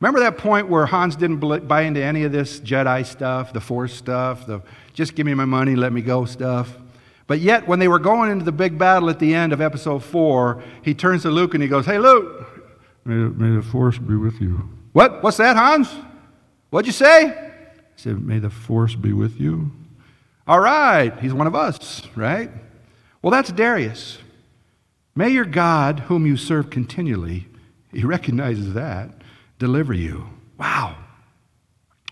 Remember 0.00 0.20
that 0.20 0.38
point 0.38 0.68
where 0.68 0.86
Hans 0.86 1.16
didn't 1.16 1.38
buy 1.66 1.82
into 1.82 2.02
any 2.02 2.22
of 2.22 2.30
this 2.30 2.60
Jedi 2.60 3.04
stuff, 3.04 3.52
the 3.52 3.60
Force 3.60 3.92
stuff, 3.92 4.46
the 4.46 4.62
just 4.94 5.14
give 5.14 5.26
me 5.26 5.34
my 5.34 5.44
money, 5.44 5.74
let 5.74 5.92
me 5.92 6.02
go 6.02 6.24
stuff? 6.24 6.76
But 7.26 7.40
yet, 7.40 7.68
when 7.68 7.78
they 7.78 7.88
were 7.88 7.98
going 7.98 8.30
into 8.30 8.44
the 8.44 8.52
big 8.52 8.78
battle 8.78 9.10
at 9.10 9.18
the 9.18 9.34
end 9.34 9.52
of 9.52 9.60
episode 9.60 10.02
four, 10.02 10.62
he 10.82 10.94
turns 10.94 11.22
to 11.22 11.30
Luke 11.30 11.54
and 11.54 11.62
he 11.62 11.68
goes, 11.68 11.84
Hey, 11.84 11.98
Luke. 11.98 12.46
May, 13.04 13.14
may 13.14 13.56
the 13.56 13.62
Force 13.62 13.98
be 13.98 14.14
with 14.14 14.40
you. 14.40 14.68
What? 14.92 15.22
What's 15.22 15.36
that, 15.36 15.56
Hans? 15.56 15.88
What'd 16.70 16.86
you 16.86 16.92
say? 16.92 17.52
He 17.96 18.02
said, 18.02 18.24
May 18.24 18.38
the 18.38 18.50
Force 18.50 18.94
be 18.94 19.12
with 19.12 19.40
you. 19.40 19.72
All 20.46 20.60
right. 20.60 21.16
He's 21.18 21.34
one 21.34 21.46
of 21.46 21.54
us, 21.54 22.06
right? 22.16 22.50
Well, 23.20 23.30
that's 23.30 23.52
Darius. 23.52 24.18
May 25.14 25.30
your 25.30 25.44
God, 25.44 26.00
whom 26.00 26.24
you 26.24 26.36
serve 26.36 26.70
continually, 26.70 27.48
he 27.92 28.04
recognizes 28.04 28.74
that 28.74 29.17
deliver 29.58 29.92
you. 29.92 30.28
Wow. 30.58 30.96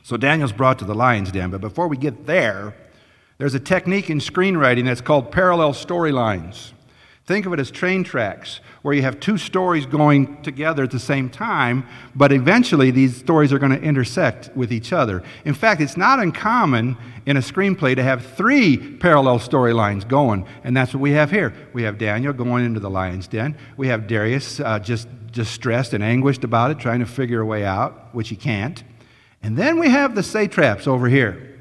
So 0.02 0.16
Daniel's 0.16 0.52
brought 0.52 0.78
to 0.78 0.84
the 0.84 0.94
lion's 0.94 1.32
den, 1.32 1.50
but 1.50 1.60
before 1.60 1.88
we 1.88 1.96
get 1.96 2.26
there, 2.26 2.74
there's 3.38 3.54
a 3.54 3.60
technique 3.60 4.08
in 4.08 4.18
screenwriting 4.18 4.84
that's 4.84 5.00
called 5.00 5.30
parallel 5.32 5.72
storylines. 5.72 6.72
Think 7.26 7.44
of 7.44 7.52
it 7.52 7.60
as 7.60 7.70
train 7.70 8.04
tracks, 8.04 8.60
where 8.86 8.94
you 8.94 9.02
have 9.02 9.18
two 9.18 9.36
stories 9.36 9.84
going 9.84 10.40
together 10.42 10.84
at 10.84 10.92
the 10.92 10.98
same 11.00 11.28
time, 11.28 11.84
but 12.14 12.30
eventually 12.30 12.92
these 12.92 13.16
stories 13.16 13.52
are 13.52 13.58
going 13.58 13.72
to 13.72 13.82
intersect 13.82 14.48
with 14.56 14.72
each 14.72 14.92
other. 14.92 15.24
In 15.44 15.54
fact, 15.54 15.80
it's 15.80 15.96
not 15.96 16.20
uncommon 16.20 16.96
in 17.26 17.36
a 17.36 17.40
screenplay 17.40 17.96
to 17.96 18.02
have 18.04 18.24
three 18.24 18.76
parallel 18.76 19.40
storylines 19.40 20.06
going, 20.06 20.46
and 20.62 20.76
that's 20.76 20.94
what 20.94 21.00
we 21.00 21.10
have 21.10 21.32
here. 21.32 21.52
We 21.72 21.82
have 21.82 21.98
Daniel 21.98 22.32
going 22.32 22.64
into 22.64 22.78
the 22.78 22.88
lion's 22.88 23.26
den, 23.26 23.58
we 23.76 23.88
have 23.88 24.06
Darius 24.06 24.60
uh, 24.60 24.78
just 24.78 25.08
distressed 25.32 25.92
and 25.92 26.04
anguished 26.04 26.44
about 26.44 26.70
it, 26.70 26.78
trying 26.78 27.00
to 27.00 27.06
figure 27.06 27.40
a 27.40 27.44
way 27.44 27.64
out, 27.64 28.14
which 28.14 28.28
he 28.28 28.36
can't. 28.36 28.84
And 29.42 29.56
then 29.56 29.80
we 29.80 29.90
have 29.90 30.14
the 30.14 30.22
satraps 30.22 30.86
over 30.86 31.08
here, 31.08 31.58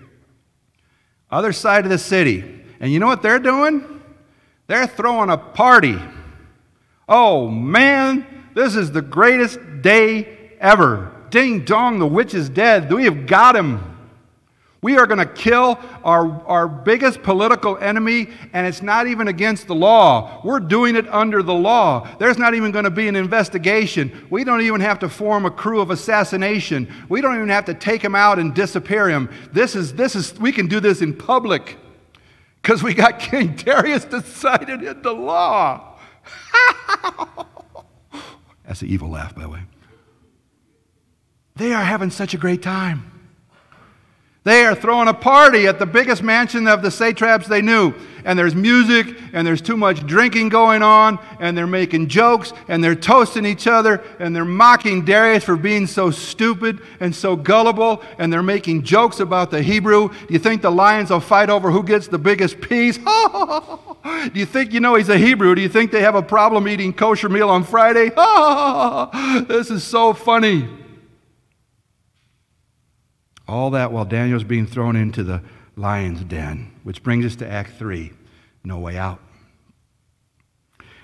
other 1.31 1.53
side 1.53 1.85
of 1.85 1.89
the 1.89 1.97
city. 1.97 2.63
And 2.79 2.93
you 2.93 2.99
know 2.99 3.07
what 3.07 3.23
they're 3.23 3.39
doing? 3.39 3.99
They're 4.67 4.85
throwing 4.85 5.31
a 5.31 5.37
party. 5.37 5.99
Oh 7.07 7.47
man, 7.47 8.25
this 8.53 8.75
is 8.75 8.91
the 8.91 9.01
greatest 9.01 9.59
day 9.81 10.51
ever. 10.59 11.11
Ding 11.29 11.65
dong, 11.65 11.99
the 11.99 12.07
witch 12.07 12.33
is 12.33 12.49
dead. 12.49 12.91
We 12.91 13.05
have 13.05 13.27
got 13.27 13.55
him. 13.55 13.95
We 14.85 14.97
are 14.99 15.07
going 15.07 15.17
to 15.17 15.25
kill 15.25 15.79
our, 16.03 16.45
our 16.45 16.67
biggest 16.67 17.23
political 17.23 17.75
enemy, 17.79 18.29
and 18.53 18.67
it's 18.67 18.83
not 18.83 19.07
even 19.07 19.27
against 19.27 19.65
the 19.65 19.73
law. 19.73 20.41
We're 20.43 20.59
doing 20.59 20.95
it 20.95 21.11
under 21.11 21.41
the 21.41 21.55
law. 21.55 22.07
There's 22.19 22.37
not 22.37 22.53
even 22.53 22.71
going 22.71 22.85
to 22.85 22.91
be 22.91 23.07
an 23.07 23.15
investigation. 23.15 24.27
We 24.29 24.43
don't 24.43 24.61
even 24.61 24.81
have 24.81 24.99
to 24.99 25.09
form 25.09 25.47
a 25.47 25.49
crew 25.49 25.81
of 25.81 25.89
assassination. 25.89 26.87
We 27.09 27.19
don't 27.19 27.35
even 27.35 27.49
have 27.49 27.65
to 27.65 27.73
take 27.73 28.03
him 28.03 28.13
out 28.13 28.37
and 28.37 28.53
disappear 28.53 29.09
him. 29.09 29.31
This 29.51 29.75
is, 29.75 29.95
this 29.95 30.15
is, 30.15 30.39
we 30.39 30.51
can 30.51 30.67
do 30.67 30.79
this 30.79 31.01
in 31.01 31.15
public 31.15 31.77
because 32.61 32.83
we 32.83 32.93
got 32.93 33.17
King 33.19 33.55
Darius 33.55 34.05
decided 34.05 34.83
into 34.83 35.11
law. 35.11 35.97
That's 38.65 38.79
the 38.79 38.87
evil 38.87 39.09
laugh, 39.09 39.35
by 39.35 39.41
the 39.43 39.49
way. 39.49 39.61
They 41.55 41.73
are 41.73 41.83
having 41.83 42.09
such 42.09 42.33
a 42.33 42.37
great 42.37 42.61
time. 42.61 43.14
They 44.45 44.63
are 44.63 44.75
throwing 44.75 45.07
a 45.07 45.13
party 45.13 45.65
at 45.65 45.79
the 45.79 45.87
biggest 45.87 46.21
mansion 46.21 46.67
of 46.67 46.83
the 46.83 46.91
satraps 46.91 47.47
they 47.47 47.63
knew. 47.63 47.95
And 48.23 48.37
there's 48.37 48.53
music, 48.53 49.17
and 49.33 49.45
there's 49.45 49.61
too 49.61 49.75
much 49.75 50.05
drinking 50.05 50.49
going 50.49 50.83
on, 50.83 51.17
and 51.39 51.57
they're 51.57 51.65
making 51.65 52.09
jokes, 52.09 52.53
and 52.67 52.83
they're 52.83 52.93
toasting 52.93 53.43
each 53.43 53.65
other, 53.65 54.03
and 54.19 54.35
they're 54.35 54.45
mocking 54.45 55.03
Darius 55.03 55.43
for 55.43 55.55
being 55.55 55.87
so 55.87 56.11
stupid 56.11 56.79
and 56.99 57.13
so 57.13 57.35
gullible, 57.35 58.03
and 58.19 58.31
they're 58.31 58.43
making 58.43 58.83
jokes 58.83 59.19
about 59.19 59.49
the 59.49 59.63
Hebrew. 59.63 60.09
Do 60.09 60.33
you 60.33 60.39
think 60.39 60.61
the 60.61 60.71
lions 60.71 61.09
will 61.09 61.19
fight 61.19 61.49
over 61.49 61.71
who 61.71 61.81
gets 61.81 62.07
the 62.07 62.19
biggest 62.19 62.61
piece? 62.61 62.97
Do 64.05 64.31
you 64.39 64.45
think 64.45 64.73
you 64.73 64.79
know 64.79 64.93
he's 64.93 65.09
a 65.09 65.17
Hebrew? 65.17 65.55
Do 65.55 65.61
you 65.61 65.69
think 65.69 65.91
they 65.91 66.01
have 66.01 66.13
a 66.13 66.21
problem 66.21 66.67
eating 66.67 66.93
kosher 66.93 67.29
meal 67.29 67.49
on 67.49 67.63
Friday? 67.63 68.09
this 69.47 69.71
is 69.71 69.83
so 69.83 70.13
funny. 70.13 70.84
All 73.47 73.69
that 73.71 73.91
while 73.91 74.05
Daniel's 74.05 74.43
being 74.43 74.65
thrown 74.65 74.95
into 74.95 75.23
the 75.23 75.41
lion's 75.75 76.23
den, 76.23 76.71
which 76.83 77.03
brings 77.03 77.25
us 77.25 77.35
to 77.37 77.47
Act 77.47 77.71
3 77.77 78.11
no 78.65 78.79
way 78.79 78.97
out. 78.97 79.19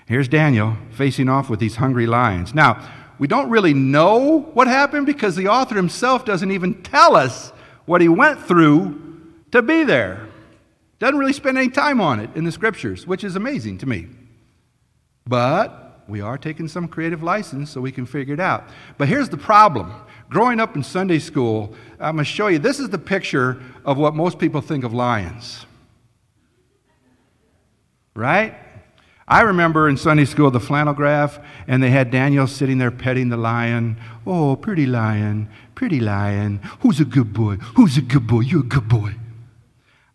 Here's 0.06 0.28
Daniel 0.28 0.76
facing 0.90 1.28
off 1.28 1.48
with 1.48 1.60
these 1.60 1.76
hungry 1.76 2.06
lions. 2.06 2.54
Now, 2.54 2.86
we 3.18 3.28
don't 3.28 3.50
really 3.50 3.72
know 3.72 4.40
what 4.52 4.66
happened 4.66 5.06
because 5.06 5.36
the 5.36 5.48
author 5.48 5.76
himself 5.76 6.24
doesn't 6.24 6.50
even 6.50 6.82
tell 6.82 7.14
us 7.14 7.52
what 7.86 8.00
he 8.00 8.08
went 8.08 8.42
through 8.42 9.00
to 9.52 9.62
be 9.62 9.84
there. 9.84 10.26
Doesn't 10.98 11.18
really 11.18 11.32
spend 11.32 11.56
any 11.56 11.68
time 11.68 12.00
on 12.00 12.20
it 12.20 12.30
in 12.34 12.44
the 12.44 12.52
scriptures, 12.52 13.06
which 13.06 13.22
is 13.22 13.36
amazing 13.36 13.78
to 13.78 13.86
me. 13.86 14.08
But 15.26 16.02
we 16.08 16.20
are 16.20 16.36
taking 16.36 16.68
some 16.68 16.88
creative 16.88 17.22
license 17.22 17.70
so 17.70 17.80
we 17.80 17.92
can 17.92 18.06
figure 18.06 18.34
it 18.34 18.40
out. 18.40 18.64
But 18.98 19.08
here's 19.08 19.28
the 19.28 19.36
problem 19.36 19.92
Growing 20.32 20.60
up 20.60 20.76
in 20.76 20.82
Sunday 20.82 21.18
school, 21.18 21.74
I'm 22.00 22.16
going 22.16 22.24
to 22.24 22.30
show 22.30 22.46
you 22.46 22.58
this 22.58 22.80
is 22.80 22.88
the 22.88 22.96
picture 22.96 23.62
of 23.84 23.98
what 23.98 24.14
most 24.14 24.38
people 24.38 24.62
think 24.62 24.82
of 24.82 24.94
lions. 24.94 25.66
Right? 28.14 28.54
I 29.28 29.42
remember 29.42 29.90
in 29.90 29.98
Sunday 29.98 30.24
school 30.24 30.50
the 30.50 30.58
flannel 30.58 30.94
graph, 30.94 31.38
and 31.68 31.82
they 31.82 31.90
had 31.90 32.10
Daniel 32.10 32.46
sitting 32.46 32.78
there 32.78 32.90
petting 32.90 33.28
the 33.28 33.36
lion. 33.36 33.98
Oh, 34.26 34.56
pretty 34.56 34.86
lion, 34.86 35.50
pretty 35.74 36.00
lion. 36.00 36.60
Who's 36.80 36.98
a 36.98 37.04
good 37.04 37.34
boy? 37.34 37.56
Who's 37.76 37.98
a 37.98 38.02
good 38.02 38.26
boy? 38.26 38.40
You're 38.40 38.60
a 38.60 38.64
good 38.64 38.88
boy. 38.88 39.14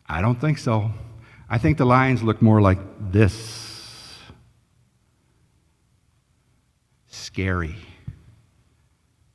I 0.09 0.21
don't 0.21 0.41
think 0.41 0.57
so. 0.57 0.93
I 1.47 1.59
think 1.59 1.77
the 1.77 1.85
lions 1.85 2.23
look 2.23 2.41
more 2.41 2.59
like 2.59 2.79
this 3.11 4.17
scary 7.07 7.75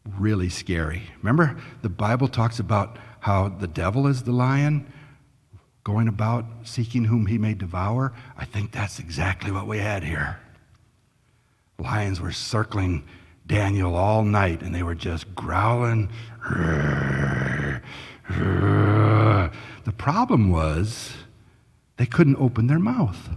really 0.04 0.48
scary. 0.48 1.02
Remember, 1.18 1.56
the 1.82 1.88
Bible 1.88 2.28
talks 2.28 2.58
about 2.58 2.98
how 3.20 3.48
the 3.48 3.68
devil 3.68 4.06
is 4.06 4.22
the 4.24 4.32
lion 4.32 4.92
going 5.84 6.08
about 6.08 6.44
seeking 6.64 7.04
whom 7.04 7.26
he 7.26 7.38
may 7.38 7.54
devour. 7.54 8.12
I 8.36 8.44
think 8.44 8.72
that's 8.72 8.98
exactly 8.98 9.50
what 9.50 9.66
we 9.66 9.78
had 9.78 10.04
here. 10.04 10.38
Lions 11.78 12.20
were 12.20 12.32
circling 12.32 13.04
Daniel 13.46 13.96
all 13.96 14.22
night 14.22 14.62
and 14.62 14.74
they 14.74 14.82
were 14.82 14.94
just 14.94 15.34
growling. 15.34 16.08
The 16.48 17.80
problem 19.96 20.50
was 20.50 21.12
they 21.96 22.06
couldn't 22.06 22.36
open 22.36 22.68
their 22.68 22.78
mouth. 22.78 23.30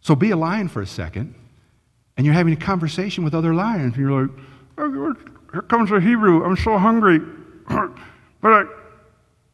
So 0.00 0.14
be 0.14 0.30
a 0.30 0.36
lion 0.36 0.68
for 0.68 0.80
a 0.82 0.86
second 0.86 1.34
and 2.16 2.24
you're 2.24 2.34
having 2.34 2.52
a 2.52 2.56
conversation 2.56 3.24
with 3.24 3.34
other 3.34 3.54
lions, 3.54 3.96
and 3.96 3.96
you're 3.96 4.22
like, 4.22 4.30
oh, 4.78 5.14
here 5.52 5.62
comes 5.62 5.90
a 5.90 6.00
Hebrew. 6.00 6.44
I'm 6.44 6.56
so 6.56 6.78
hungry, 6.78 7.20
but 7.68 8.52
I, 8.52 8.64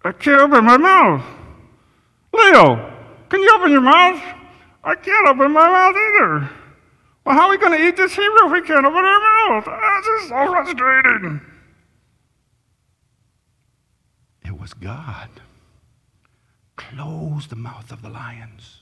I 0.04 0.12
can't 0.12 0.40
open 0.40 0.64
my 0.64 0.76
mouth. 0.76 1.24
Leo, 2.32 2.94
can 3.28 3.40
you 3.40 3.52
open 3.56 3.72
your 3.72 3.80
mouth? 3.80 4.22
I 4.82 4.94
can't 4.94 5.28
open 5.28 5.52
my 5.52 5.68
mouth 5.68 5.96
either. 5.96 6.50
Well, 7.24 7.34
how 7.34 7.46
are 7.46 7.50
we 7.50 7.58
going 7.58 7.78
to 7.78 7.86
eat 7.86 7.96
this 7.96 8.12
Hebrew 8.12 8.46
if 8.46 8.52
we 8.52 8.62
can't 8.62 8.86
open 8.86 9.04
our 9.04 9.50
mouth? 9.50 9.64
Ah, 9.68 10.00
this 10.00 10.22
is 10.22 10.28
so 10.28 10.46
frustrating. 10.46 11.40
It 14.44 14.58
was 14.58 14.72
God. 14.72 15.28
Closed 16.76 17.50
the 17.50 17.56
mouth 17.56 17.92
of 17.92 18.00
the 18.00 18.08
lions. 18.08 18.80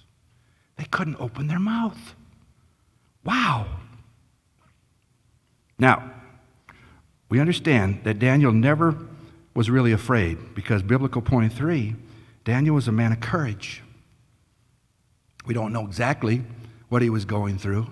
They 0.76 0.84
couldn't 0.84 1.16
open 1.20 1.48
their 1.48 1.58
mouth. 1.58 2.14
Wow. 3.28 3.66
Now, 5.78 6.10
we 7.28 7.40
understand 7.40 8.00
that 8.04 8.18
Daniel 8.18 8.52
never 8.52 8.96
was 9.54 9.68
really 9.68 9.92
afraid 9.92 10.54
because 10.54 10.80
biblical 10.82 11.20
point 11.20 11.52
three, 11.52 11.94
Daniel 12.44 12.74
was 12.74 12.88
a 12.88 12.92
man 12.92 13.12
of 13.12 13.20
courage. 13.20 13.82
We 15.44 15.52
don't 15.52 15.74
know 15.74 15.84
exactly 15.84 16.42
what 16.88 17.02
he 17.02 17.10
was 17.10 17.26
going 17.26 17.58
through, 17.58 17.88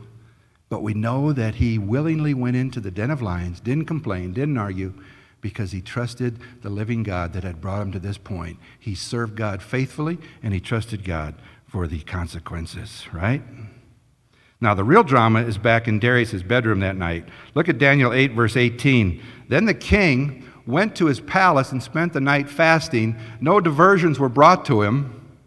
but 0.70 0.82
we 0.82 0.94
know 0.94 1.34
that 1.34 1.56
he 1.56 1.76
willingly 1.76 2.32
went 2.32 2.56
into 2.56 2.80
the 2.80 2.90
den 2.90 3.10
of 3.10 3.20
lions, 3.20 3.60
didn't 3.60 3.84
complain, 3.84 4.32
didn't 4.32 4.56
argue, 4.56 4.94
because 5.42 5.70
he 5.70 5.82
trusted 5.82 6.38
the 6.62 6.70
living 6.70 7.02
God 7.02 7.34
that 7.34 7.44
had 7.44 7.60
brought 7.60 7.82
him 7.82 7.92
to 7.92 7.98
this 7.98 8.16
point. 8.16 8.58
He 8.78 8.94
served 8.94 9.36
God 9.36 9.62
faithfully 9.62 10.16
and 10.42 10.54
he 10.54 10.60
trusted 10.60 11.04
God 11.04 11.34
for 11.68 11.86
the 11.86 12.00
consequences, 12.00 13.06
right? 13.12 13.42
Now, 14.60 14.74
the 14.74 14.84
real 14.84 15.02
drama 15.02 15.42
is 15.42 15.58
back 15.58 15.86
in 15.86 15.98
Darius' 15.98 16.42
bedroom 16.42 16.80
that 16.80 16.96
night. 16.96 17.28
Look 17.54 17.68
at 17.68 17.78
Daniel 17.78 18.12
8, 18.12 18.32
verse 18.32 18.56
18. 18.56 19.22
Then 19.48 19.66
the 19.66 19.74
king 19.74 20.50
went 20.66 20.96
to 20.96 21.06
his 21.06 21.20
palace 21.20 21.72
and 21.72 21.82
spent 21.82 22.12
the 22.12 22.20
night 22.20 22.48
fasting. 22.48 23.18
No 23.40 23.60
diversions 23.60 24.18
were 24.18 24.28
brought 24.28 24.64
to 24.66 24.82
him. 24.82 25.38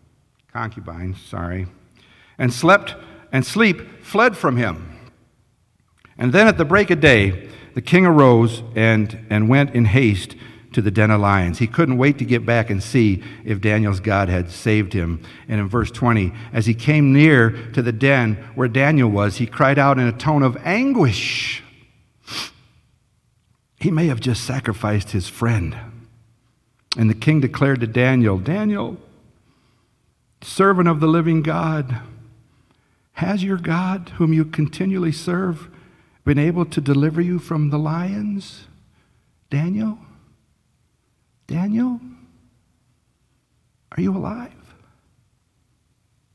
Concubines, 0.53 1.19
sorry. 1.21 1.67
And 2.37 2.53
slept, 2.53 2.95
and 3.31 3.45
sleep 3.45 4.03
fled 4.03 4.37
from 4.37 4.57
him. 4.57 4.95
And 6.17 6.31
then 6.31 6.47
at 6.47 6.57
the 6.57 6.65
break 6.65 6.91
of 6.91 6.99
day, 6.99 7.49
the 7.73 7.81
king 7.81 8.05
arose 8.05 8.61
and, 8.75 9.25
and 9.29 9.49
went 9.49 9.73
in 9.73 9.85
haste 9.85 10.35
to 10.73 10.81
the 10.81 10.91
den 10.91 11.11
of 11.11 11.21
lions. 11.21 11.57
He 11.57 11.67
couldn't 11.67 11.97
wait 11.97 12.17
to 12.19 12.25
get 12.25 12.45
back 12.45 12.69
and 12.69 12.81
see 12.81 13.23
if 13.43 13.61
Daniel's 13.61 13.99
God 13.99 14.29
had 14.29 14.51
saved 14.51 14.93
him. 14.93 15.21
And 15.47 15.59
in 15.59 15.67
verse 15.67 15.91
20, 15.91 16.31
as 16.53 16.65
he 16.65 16.73
came 16.73 17.11
near 17.11 17.51
to 17.71 17.81
the 17.81 17.91
den 17.91 18.35
where 18.55 18.67
Daniel 18.67 19.09
was, 19.09 19.37
he 19.37 19.47
cried 19.47 19.79
out 19.79 19.97
in 19.97 20.07
a 20.07 20.11
tone 20.11 20.43
of 20.43 20.57
anguish. 20.57 21.63
He 23.79 23.91
may 23.91 24.07
have 24.07 24.19
just 24.19 24.43
sacrificed 24.43 25.11
his 25.11 25.27
friend. 25.27 25.75
And 26.97 27.09
the 27.09 27.15
king 27.15 27.39
declared 27.39 27.79
to 27.81 27.87
Daniel, 27.87 28.37
Daniel, 28.37 28.97
servant 30.41 30.87
of 30.87 30.99
the 30.99 31.07
living 31.07 31.41
God, 31.41 32.01
has 33.13 33.43
your 33.43 33.57
God, 33.57 34.13
whom 34.15 34.33
you 34.33 34.45
continually 34.45 35.11
serve, 35.11 35.67
been 36.25 36.39
able 36.39 36.65
to 36.65 36.81
deliver 36.81 37.21
you 37.21 37.39
from 37.39 37.69
the 37.69 37.79
lions? 37.79 38.67
Daniel? 39.49 39.99
Daniel, 41.49 41.99
are 43.97 44.01
you 44.01 44.15
alive? 44.15 44.53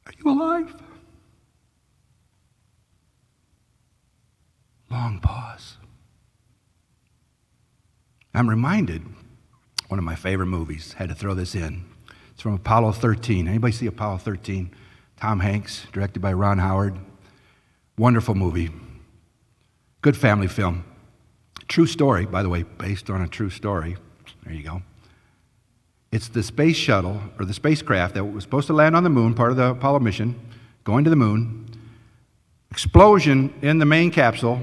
Are 0.07 0.13
you 0.19 0.29
alive? 0.29 0.75
Long 4.91 5.21
pause. 5.21 5.77
I'm 8.35 8.51
reminded 8.51 9.03
one 9.87 10.01
of 10.01 10.05
my 10.05 10.17
favorite 10.17 10.47
movies, 10.47 10.95
had 10.95 11.11
to 11.11 11.15
throw 11.15 11.35
this 11.35 11.55
in. 11.55 11.85
It's 12.33 12.43
from 12.43 12.55
Apollo 12.55 12.93
13. 12.93 13.47
Anybody 13.47 13.73
see 13.73 13.87
Apollo 13.87 14.19
13? 14.19 14.75
Tom 15.17 15.39
Hanks, 15.39 15.87
directed 15.93 16.19
by 16.19 16.33
Ron 16.33 16.59
Howard. 16.59 16.99
Wonderful 17.97 18.35
movie. 18.35 18.73
Good 20.03 20.17
family 20.17 20.49
film. 20.49 20.85
True 21.69 21.87
story, 21.87 22.27
by 22.27 22.43
the 22.43 22.49
way, 22.49 22.65
based 22.65 23.09
on 23.11 23.23
a 23.23 23.29
true 23.29 23.51
story. 23.51 23.97
There 24.43 24.53
you 24.53 24.65
go. 24.65 24.83
It's 26.15 26.29
the 26.29 26.45
space 26.45 26.77
shuttle, 26.77 27.21
or 27.41 27.45
the 27.45 27.53
spacecraft 27.53 28.15
that 28.15 28.25
was 28.25 28.45
supposed 28.45 28.69
to 28.69 28.73
land 28.73 28.95
on 28.95 29.03
the 29.03 29.11
moon, 29.11 29.35
part 29.35 29.51
of 29.51 29.57
the 29.57 29.71
Apollo 29.71 29.99
mission, 29.99 30.39
going 30.85 31.03
to 31.03 31.11
the 31.11 31.17
moon. 31.17 31.67
Explosion 32.71 33.53
in 33.63 33.81
the 33.81 33.85
main 33.85 34.13
capsule. 34.13 34.61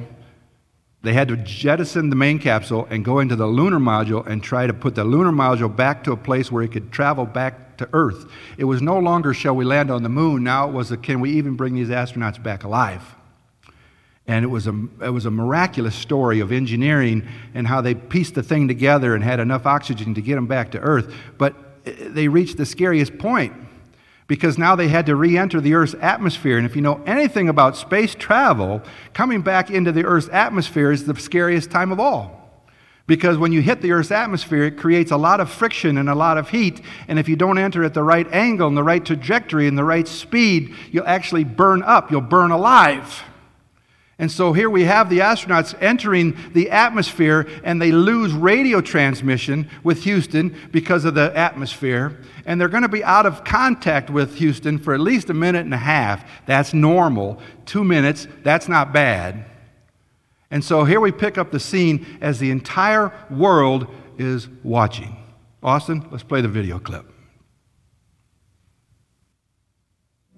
They 1.02 1.12
had 1.12 1.28
to 1.28 1.36
jettison 1.36 2.10
the 2.10 2.16
main 2.16 2.40
capsule 2.40 2.88
and 2.90 3.04
go 3.04 3.20
into 3.20 3.36
the 3.36 3.48
lunar 3.48 3.80
module 3.80 4.26
and 4.26 4.42
try 4.42 4.66
to 4.66 4.74
put 4.74 4.96
the 4.96 5.04
lunar 5.04 5.34
module 5.34 5.76
back 5.76 6.06
to 6.06 6.14
a 6.14 6.18
place 6.18 6.50
where 6.54 6.64
it 6.64 6.72
could 6.72 6.90
travel 6.90 7.26
back 7.26 7.76
to 7.80 7.90
Earth. 7.92 8.32
It 8.58 8.64
was 8.64 8.82
no 8.82 8.98
longer, 8.98 9.34
shall 9.34 9.54
we 9.54 9.66
land 9.66 9.92
on 9.92 10.04
the 10.04 10.10
moon? 10.10 10.46
Now 10.46 10.70
it 10.70 10.72
was, 10.72 10.90
a, 10.94 10.96
can 10.96 11.20
we 11.20 11.32
even 11.32 11.58
bring 11.58 11.76
these 11.76 11.90
astronauts 11.90 12.42
back 12.42 12.64
alive? 12.64 13.04
And 14.28 14.46
it 14.46 14.48
was, 14.48 14.68
a, 14.68 14.88
it 15.02 15.10
was 15.10 15.26
a 15.26 15.32
miraculous 15.32 15.96
story 15.96 16.40
of 16.40 16.52
engineering 16.52 17.28
and 17.54 17.68
how 17.68 17.82
they 17.82 17.96
pieced 17.96 18.36
the 18.36 18.44
thing 18.44 18.68
together 18.68 19.16
and 19.16 19.24
had 19.24 19.40
enough 19.40 19.66
oxygen 19.66 20.14
to 20.14 20.22
get 20.22 20.36
them 20.36 20.48
back 20.48 20.72
to 20.72 20.80
Earth. 20.80 21.14
But 21.38 21.56
eh, 21.86 21.94
they 22.08 22.28
reached 22.28 22.58
the 22.58 22.66
scariest 22.66 23.18
point 23.18 23.54
because 24.28 24.58
now 24.58 24.76
they 24.78 24.88
had 24.88 25.08
to 25.08 25.16
re 25.16 25.38
enter 25.38 25.60
the 25.60 25.74
Earth's 25.74 25.96
atmosphere. 26.00 26.58
And 26.58 26.66
if 26.66 26.76
you 26.76 26.82
know 26.82 27.02
anything 27.06 27.50
about 27.50 27.76
space 27.76 28.16
travel, 28.16 28.82
coming 29.14 29.42
back 29.42 29.70
into 29.70 29.92
the 29.92 30.06
Earth's 30.06 30.30
atmosphere 30.30 30.92
is 30.92 31.06
the 31.06 31.20
scariest 31.20 31.70
time 31.70 31.92
of 31.92 32.00
all. 32.00 32.38
Because 33.08 33.38
when 33.38 33.52
you 33.52 33.62
hit 33.62 33.82
the 33.82 33.92
Earth's 33.92 34.12
atmosphere, 34.12 34.64
it 34.64 34.78
creates 34.78 35.12
a 35.12 35.18
lot 35.18 35.42
of 35.42 35.50
friction 35.50 35.98
and 35.98 36.08
a 36.08 36.16
lot 36.16 36.38
of 36.38 36.48
heat. 36.48 36.82
And 37.10 37.20
if 37.20 37.28
you 37.28 37.36
don't 37.36 37.58
enter 37.58 37.84
at 37.84 37.94
the 37.94 38.04
right 38.04 38.32
angle 38.32 38.70
and 38.70 38.78
the 38.78 38.84
right 38.84 39.04
trajectory 39.04 39.68
and 39.68 39.78
the 39.78 39.84
right 39.84 40.08
speed, 40.08 40.74
you'll 40.92 41.08
actually 41.08 41.44
burn 41.44 41.84
up. 41.84 42.10
You'll 42.10 42.22
burn 42.22 42.52
alive. 42.52 43.24
And 44.22 44.32
so 44.32 44.54
here 44.54 44.70
we 44.70 44.84
have 44.84 45.10
the 45.10 45.18
astronauts 45.18 45.76
entering 45.82 46.38
the 46.54 46.70
atmosphere 46.70 47.48
and 47.64 47.82
they 47.82 47.92
lose 47.92 48.34
radio 48.34 48.80
transmission 48.80 49.68
with 49.84 50.04
Houston 50.04 50.56
because 50.72 51.06
of 51.06 51.16
the 51.16 51.36
atmosphere. 51.36 52.20
And 52.46 52.62
they're 52.62 52.70
going 52.70 52.84
to 52.84 52.88
be 52.88 53.04
out 53.04 53.26
of 53.26 53.44
contact 53.44 54.12
with 54.12 54.36
Houston 54.36 54.78
for 54.78 54.94
at 54.94 55.00
least 55.00 55.32
a 55.32 55.34
minute 55.34 55.66
and 55.66 55.74
a 55.74 55.78
half. 55.78 56.24
That's 56.46 56.72
normal. 56.72 57.42
Two 57.66 57.84
minutes, 57.84 58.28
that's 58.44 58.68
not 58.68 58.94
bad. 58.94 59.44
And 60.52 60.64
so 60.64 60.84
here 60.84 61.00
we 61.00 61.12
pick 61.12 61.40
up 61.40 61.50
the 61.50 61.60
scene 61.60 62.06
as 62.22 62.38
the 62.38 62.52
entire 62.52 63.12
world 63.32 63.88
is 64.20 64.48
watching. 64.62 65.18
Austin, 65.64 66.08
let's 66.12 66.24
play 66.24 66.42
the 66.42 66.48
video 66.48 66.78
clip. 66.78 67.12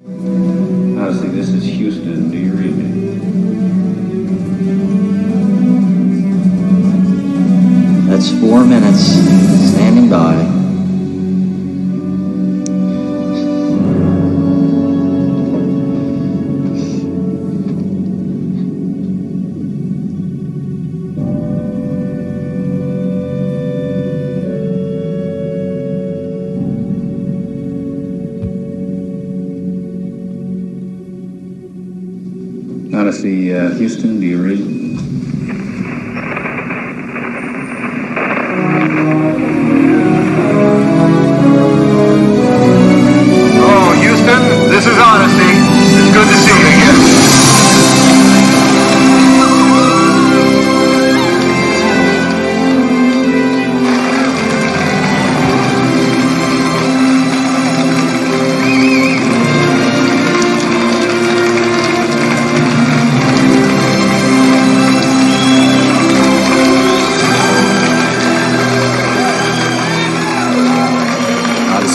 Odyssey, 0.06 1.28
this 1.28 1.50
is 1.50 1.66
Houston. 1.66 2.32
Do 2.32 2.38
you 2.38 2.54
read 2.54 2.78
me? 2.78 3.03
That's 8.24 8.40
four 8.40 8.64
minutes 8.64 9.02
standing 9.74 10.10
by. 10.10 10.63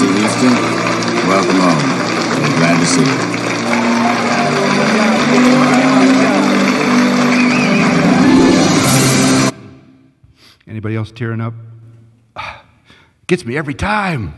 Odyssey, 0.00 0.20
Houston. 0.20 0.52
Welcome 1.26 1.58
home. 1.58 1.82
We're 2.40 2.56
glad 2.58 2.78
to 2.78 2.86
see 2.86 3.00
you. 3.02 3.06
Anybody 10.68 10.94
else 10.94 11.10
tearing 11.10 11.40
up? 11.40 11.54
Gets 13.26 13.44
me 13.44 13.56
every 13.56 13.74
time. 13.74 14.34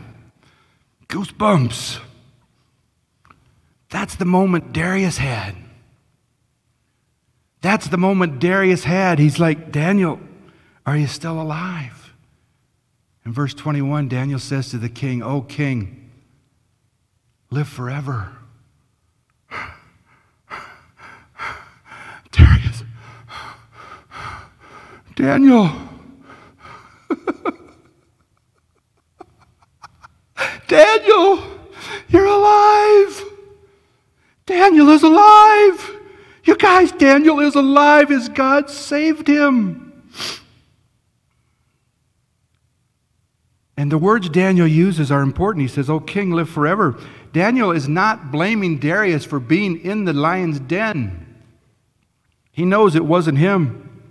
Goosebumps. 1.07 1.99
That's 3.89 4.15
the 4.15 4.25
moment 4.25 4.73
Darius 4.73 5.17
had. 5.17 5.55
That's 7.61 7.87
the 7.87 7.97
moment 7.97 8.39
Darius 8.39 8.85
had. 8.85 9.19
He's 9.19 9.37
like, 9.37 9.71
Daniel, 9.71 10.19
are 10.87 10.97
you 10.97 11.05
still 11.05 11.39
alive? 11.39 12.00
In 13.25 13.33
verse 13.33 13.53
21, 13.53 14.07
Daniel 14.07 14.39
says 14.39 14.69
to 14.69 14.77
the 14.77 14.89
king, 14.89 15.21
O 15.21 15.41
king, 15.41 16.09
live 17.51 17.67
forever. 17.67 18.31
Darius, 22.31 22.83
Daniel. 25.15 25.69
Daniel, 30.67 31.43
you're 32.09 32.25
alive. 32.25 33.23
Daniel 34.47 34.89
is 34.89 35.03
alive. 35.03 35.97
You 36.43 36.57
guys, 36.57 36.91
Daniel 36.93 37.39
is 37.39 37.53
alive 37.55 38.09
as 38.09 38.29
God 38.29 38.69
saved 38.69 39.27
him. 39.27 39.80
And 43.81 43.91
the 43.91 43.97
words 43.97 44.29
Daniel 44.29 44.67
uses 44.67 45.11
are 45.11 45.23
important. 45.23 45.63
He 45.63 45.67
says, 45.67 45.89
O 45.89 45.99
king, 45.99 46.29
live 46.29 46.47
forever. 46.47 46.99
Daniel 47.33 47.71
is 47.71 47.89
not 47.89 48.31
blaming 48.31 48.77
Darius 48.77 49.25
for 49.25 49.39
being 49.39 49.79
in 49.81 50.05
the 50.05 50.13
lion's 50.13 50.59
den. 50.59 51.41
He 52.51 52.63
knows 52.63 52.93
it 52.93 53.05
wasn't 53.05 53.39
him. 53.39 54.03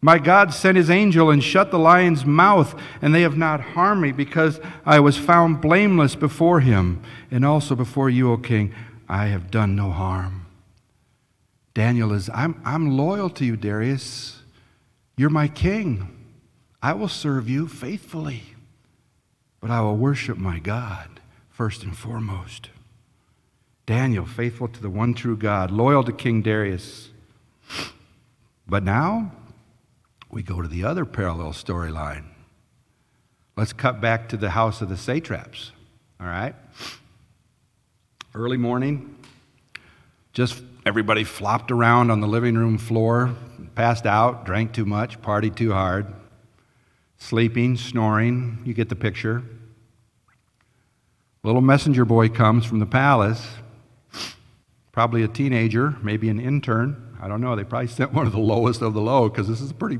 My 0.00 0.18
God 0.18 0.54
sent 0.54 0.78
his 0.78 0.88
angel 0.88 1.28
and 1.28 1.44
shut 1.44 1.70
the 1.70 1.78
lion's 1.78 2.24
mouth, 2.24 2.74
and 3.02 3.14
they 3.14 3.20
have 3.20 3.36
not 3.36 3.60
harmed 3.60 4.00
me 4.00 4.12
because 4.12 4.60
I 4.86 5.00
was 5.00 5.18
found 5.18 5.60
blameless 5.60 6.14
before 6.14 6.60
him, 6.60 7.02
and 7.30 7.44
also 7.44 7.74
before 7.74 8.08
you, 8.08 8.32
O 8.32 8.38
king. 8.38 8.74
I 9.10 9.26
have 9.26 9.50
done 9.50 9.76
no 9.76 9.90
harm. 9.90 10.46
Daniel 11.74 12.14
is, 12.14 12.30
I'm, 12.32 12.62
I'm 12.64 12.96
loyal 12.96 13.28
to 13.28 13.44
you, 13.44 13.58
Darius. 13.58 14.40
You're 15.18 15.28
my 15.28 15.48
king. 15.48 16.16
I 16.80 16.94
will 16.94 17.08
serve 17.08 17.46
you 17.46 17.68
faithfully, 17.68 18.55
but 19.60 19.70
I 19.70 19.80
will 19.80 19.96
worship 19.96 20.38
my 20.38 20.58
God 20.58 21.20
first 21.50 21.82
and 21.82 21.96
foremost. 21.96 22.70
Daniel, 23.86 24.26
faithful 24.26 24.68
to 24.68 24.82
the 24.82 24.90
one 24.90 25.14
true 25.14 25.36
God, 25.36 25.70
loyal 25.70 26.02
to 26.04 26.12
King 26.12 26.42
Darius. 26.42 27.10
But 28.66 28.82
now, 28.82 29.32
we 30.30 30.42
go 30.42 30.60
to 30.60 30.68
the 30.68 30.84
other 30.84 31.04
parallel 31.04 31.52
storyline. 31.52 32.24
Let's 33.56 33.72
cut 33.72 34.00
back 34.00 34.28
to 34.30 34.36
the 34.36 34.50
house 34.50 34.82
of 34.82 34.88
the 34.88 34.96
satraps, 34.96 35.72
all 36.20 36.26
right? 36.26 36.54
Early 38.34 38.58
morning, 38.58 39.16
just 40.32 40.62
everybody 40.84 41.24
flopped 41.24 41.70
around 41.70 42.10
on 42.10 42.20
the 42.20 42.26
living 42.26 42.56
room 42.56 42.76
floor, 42.76 43.34
passed 43.74 44.04
out, 44.04 44.44
drank 44.44 44.74
too 44.74 44.84
much, 44.84 45.22
partied 45.22 45.56
too 45.56 45.72
hard, 45.72 46.12
sleeping, 47.18 47.76
snoring. 47.76 48.62
You 48.64 48.74
get 48.74 48.88
the 48.88 48.96
picture. 48.96 49.42
Little 51.42 51.60
messenger 51.60 52.04
boy 52.04 52.28
comes 52.28 52.64
from 52.64 52.80
the 52.80 52.86
palace, 52.86 53.46
probably 54.90 55.22
a 55.22 55.28
teenager, 55.28 55.96
maybe 56.02 56.28
an 56.28 56.40
intern. 56.40 57.16
I 57.20 57.28
don't 57.28 57.40
know. 57.40 57.54
They 57.54 57.64
probably 57.64 57.86
sent 57.88 58.12
one 58.12 58.26
of 58.26 58.32
the 58.32 58.40
lowest 58.40 58.82
of 58.82 58.94
the 58.94 59.00
low 59.00 59.28
because 59.28 59.46
this 59.46 59.60
is 59.60 59.70
a 59.70 59.74
pretty 59.74 59.98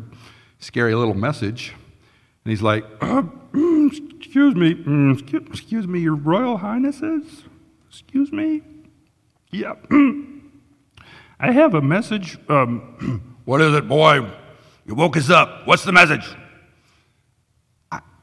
scary 0.59 0.95
little 0.95 1.15
message. 1.15 1.73
And 2.45 2.51
he's 2.51 2.63
like, 2.63 2.85
uh, 3.01 3.23
Excuse 4.37 4.55
me, 4.55 4.75
mm, 4.75 5.49
excuse 5.49 5.87
me, 5.87 6.01
Your 6.01 6.15
Royal 6.15 6.59
Highnesses? 6.59 7.45
Excuse 7.89 8.33
me? 8.33 8.61
Yeah. 9.51 9.75
I 11.41 11.53
have 11.53 11.75
a 11.75 11.81
message. 11.81 12.39
Um, 12.49 13.31
what 13.45 13.61
is 13.61 13.73
it, 13.75 13.89
boy? 13.89 14.29
You 14.85 14.95
woke 14.95 15.17
us 15.17 15.31
up. 15.31 15.67
What's 15.67 15.85
the 15.85 15.93
message? 15.93 16.37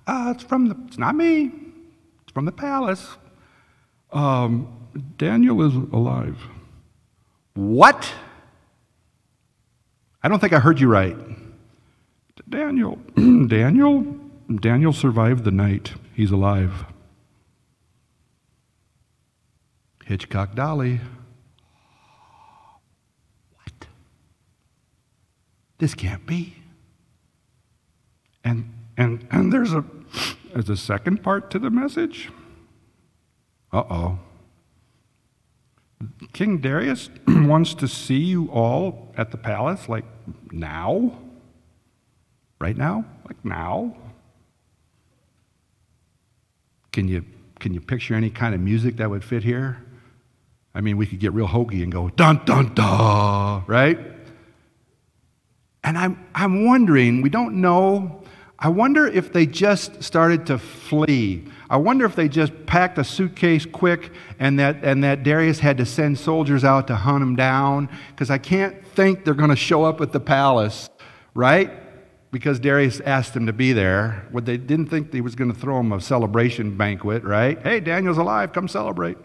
Uh, 0.06 0.34
it's 0.36 0.44
from 0.44 0.68
the, 0.68 0.76
it's 0.88 0.98
not 0.98 1.16
me. 1.16 1.52
It's 2.24 2.32
from 2.34 2.46
the 2.46 2.52
palace. 2.52 3.18
Um, 4.12 4.88
Daniel 5.18 5.62
is 5.62 5.74
alive. 5.74 6.38
What? 7.56 8.14
I 10.22 10.28
don't 10.28 10.40
think 10.40 10.54
I 10.54 10.60
heard 10.60 10.80
you 10.80 10.88
right. 10.88 11.16
Daniel, 12.50 12.98
Daniel, 13.48 14.02
Daniel 14.60 14.94
survived 14.94 15.44
the 15.44 15.52
night. 15.52 15.94
He's 16.14 16.32
alive. 16.32 16.86
Hitchcock 20.06 20.54
Dolly. 20.54 21.00
What? 23.56 23.88
This 25.78 25.96
can't 25.96 26.26
be. 26.26 26.56
And 28.44 28.72
and 28.98 29.28
and 29.32 29.52
there's 29.52 29.74
a 29.74 29.84
there's 30.54 30.70
a 30.70 30.78
second 30.78 31.24
part 31.24 31.50
to 31.52 31.60
the 31.60 31.70
message. 31.70 32.30
Uh-oh. 33.72 34.20
King 36.34 36.60
Darius 36.60 37.10
wants 37.28 37.74
to 37.76 37.88
see 37.88 38.20
you 38.20 38.50
all 38.52 39.14
at 39.18 39.32
the 39.32 39.38
palace 39.38 39.90
like 39.90 40.06
now. 40.52 41.18
Right 42.60 42.78
now? 42.78 43.06
Like 43.26 43.44
now. 43.44 43.96
Can 46.92 47.08
you 47.08 47.26
can 47.60 47.74
you 47.74 47.82
picture 47.82 48.14
any 48.14 48.30
kind 48.30 48.54
of 48.54 48.62
music 48.62 48.98
that 48.98 49.10
would 49.10 49.24
fit 49.24 49.44
here? 49.44 49.84
I 50.76 50.82
mean, 50.82 50.98
we 50.98 51.06
could 51.06 51.20
get 51.20 51.34
real 51.34 51.48
hokey 51.48 51.84
and 51.84 51.92
go 51.92 52.10
dun 52.10 52.42
dun 52.46 52.74
dun, 52.74 53.64
right? 53.68 54.00
And 55.84 55.98
I'm 55.98 56.26
I'm 56.36 56.66
wondering, 56.66 57.22
we 57.22 57.30
don't 57.30 57.62
know. 57.62 58.23
I 58.64 58.70
wonder 58.70 59.06
if 59.06 59.34
they 59.34 59.46
just 59.46 60.02
started 60.02 60.46
to 60.46 60.58
flee. 60.58 61.44
I 61.70 61.76
wonder 61.76 62.06
if 62.06 62.16
they 62.16 62.30
just 62.30 62.66
packed 62.66 62.98
a 62.98 63.04
suitcase 63.04 63.66
quick 63.66 64.14
and 64.40 64.58
that, 64.58 64.86
and 64.86 65.04
that 65.04 65.24
Darius 65.24 65.60
had 65.60 65.78
to 65.80 65.86
send 65.86 66.18
soldiers 66.18 66.64
out 66.64 66.88
to 66.88 66.96
hunt 66.96 67.20
them 67.20 67.36
down 67.36 67.90
because 68.12 68.30
I 68.30 68.38
can't 68.38 68.82
think 68.88 69.26
they're 69.26 69.34
going 69.34 69.50
to 69.50 69.58
show 69.58 69.84
up 69.84 70.00
at 70.00 70.14
the 70.14 70.22
palace, 70.22 70.90
right? 71.34 71.72
Because 72.32 72.58
Darius 72.58 73.02
asked 73.02 73.34
them 73.34 73.48
to 73.48 73.54
be 73.54 73.74
there. 73.74 74.26
What 74.32 74.46
they 74.46 74.56
didn't 74.56 74.86
think 74.86 75.12
he 75.12 75.20
was 75.20 75.36
going 75.36 75.52
to 75.54 75.60
throw 75.60 75.76
them 75.76 75.92
a 75.92 76.00
celebration 76.00 76.78
banquet, 76.78 77.26
right? 77.26 77.62
Hey, 77.62 77.82
Daniel's 77.82 78.18
alive, 78.18 78.54
come 78.54 78.70
celebrate. 78.70 79.18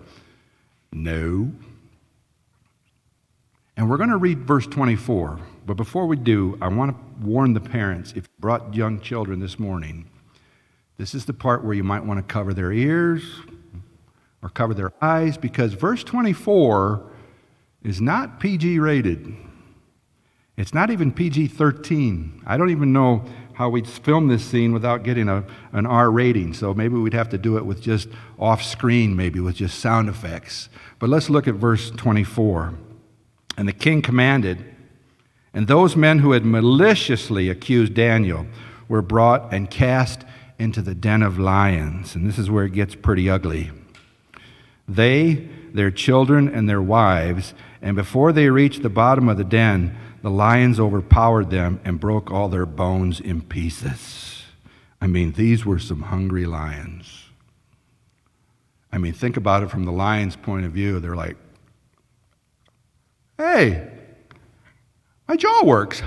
No. 0.90 1.52
And 3.76 3.88
we're 3.88 3.98
going 3.98 4.10
to 4.10 4.16
read 4.16 4.40
verse 4.40 4.66
24. 4.66 5.38
But 5.68 5.76
before 5.76 6.06
we 6.06 6.16
do, 6.16 6.56
I 6.62 6.68
want 6.68 6.96
to 6.96 7.26
warn 7.26 7.52
the 7.52 7.60
parents 7.60 8.12
if 8.12 8.24
you 8.24 8.30
brought 8.40 8.74
young 8.74 9.00
children 9.00 9.38
this 9.38 9.58
morning, 9.58 10.08
this 10.96 11.14
is 11.14 11.26
the 11.26 11.34
part 11.34 11.62
where 11.62 11.74
you 11.74 11.84
might 11.84 12.06
want 12.06 12.26
to 12.26 12.32
cover 12.32 12.54
their 12.54 12.72
ears 12.72 13.22
or 14.42 14.48
cover 14.48 14.72
their 14.72 14.94
eyes 15.02 15.36
because 15.36 15.74
verse 15.74 16.02
24 16.02 17.04
is 17.82 18.00
not 18.00 18.40
PG 18.40 18.78
rated. 18.78 19.36
It's 20.56 20.72
not 20.72 20.90
even 20.90 21.12
PG 21.12 21.48
13. 21.48 22.44
I 22.46 22.56
don't 22.56 22.70
even 22.70 22.94
know 22.94 23.26
how 23.52 23.68
we'd 23.68 23.86
film 23.86 24.28
this 24.28 24.46
scene 24.46 24.72
without 24.72 25.02
getting 25.02 25.28
a, 25.28 25.44
an 25.72 25.84
R 25.84 26.10
rating. 26.10 26.54
So 26.54 26.72
maybe 26.72 26.94
we'd 26.94 27.12
have 27.12 27.28
to 27.28 27.38
do 27.38 27.58
it 27.58 27.66
with 27.66 27.82
just 27.82 28.08
off 28.38 28.62
screen, 28.62 29.14
maybe 29.14 29.38
with 29.38 29.56
just 29.56 29.80
sound 29.80 30.08
effects. 30.08 30.70
But 30.98 31.10
let's 31.10 31.28
look 31.28 31.46
at 31.46 31.56
verse 31.56 31.90
24. 31.90 32.72
And 33.58 33.68
the 33.68 33.74
king 33.74 34.00
commanded, 34.00 34.76
and 35.58 35.66
those 35.66 35.96
men 35.96 36.20
who 36.20 36.30
had 36.30 36.44
maliciously 36.44 37.48
accused 37.48 37.92
Daniel 37.92 38.46
were 38.86 39.02
brought 39.02 39.52
and 39.52 39.68
cast 39.68 40.22
into 40.56 40.80
the 40.80 40.94
den 40.94 41.20
of 41.20 41.36
lions. 41.36 42.14
And 42.14 42.28
this 42.28 42.38
is 42.38 42.48
where 42.48 42.66
it 42.66 42.74
gets 42.74 42.94
pretty 42.94 43.28
ugly. 43.28 43.72
They, 44.88 45.48
their 45.74 45.90
children, 45.90 46.48
and 46.48 46.68
their 46.68 46.80
wives, 46.80 47.54
and 47.82 47.96
before 47.96 48.30
they 48.30 48.50
reached 48.50 48.84
the 48.84 48.88
bottom 48.88 49.28
of 49.28 49.36
the 49.36 49.42
den, 49.42 49.98
the 50.22 50.30
lions 50.30 50.78
overpowered 50.78 51.50
them 51.50 51.80
and 51.84 51.98
broke 51.98 52.30
all 52.30 52.48
their 52.48 52.64
bones 52.64 53.18
in 53.18 53.42
pieces. 53.42 54.44
I 55.00 55.08
mean, 55.08 55.32
these 55.32 55.66
were 55.66 55.80
some 55.80 56.02
hungry 56.02 56.46
lions. 56.46 57.24
I 58.92 58.98
mean, 58.98 59.12
think 59.12 59.36
about 59.36 59.64
it 59.64 59.72
from 59.72 59.86
the 59.86 59.90
lion's 59.90 60.36
point 60.36 60.66
of 60.66 60.70
view. 60.70 61.00
They're 61.00 61.16
like, 61.16 61.36
Hey, 63.36 63.97
my 65.28 65.36
jaw 65.36 65.62
works. 65.64 66.02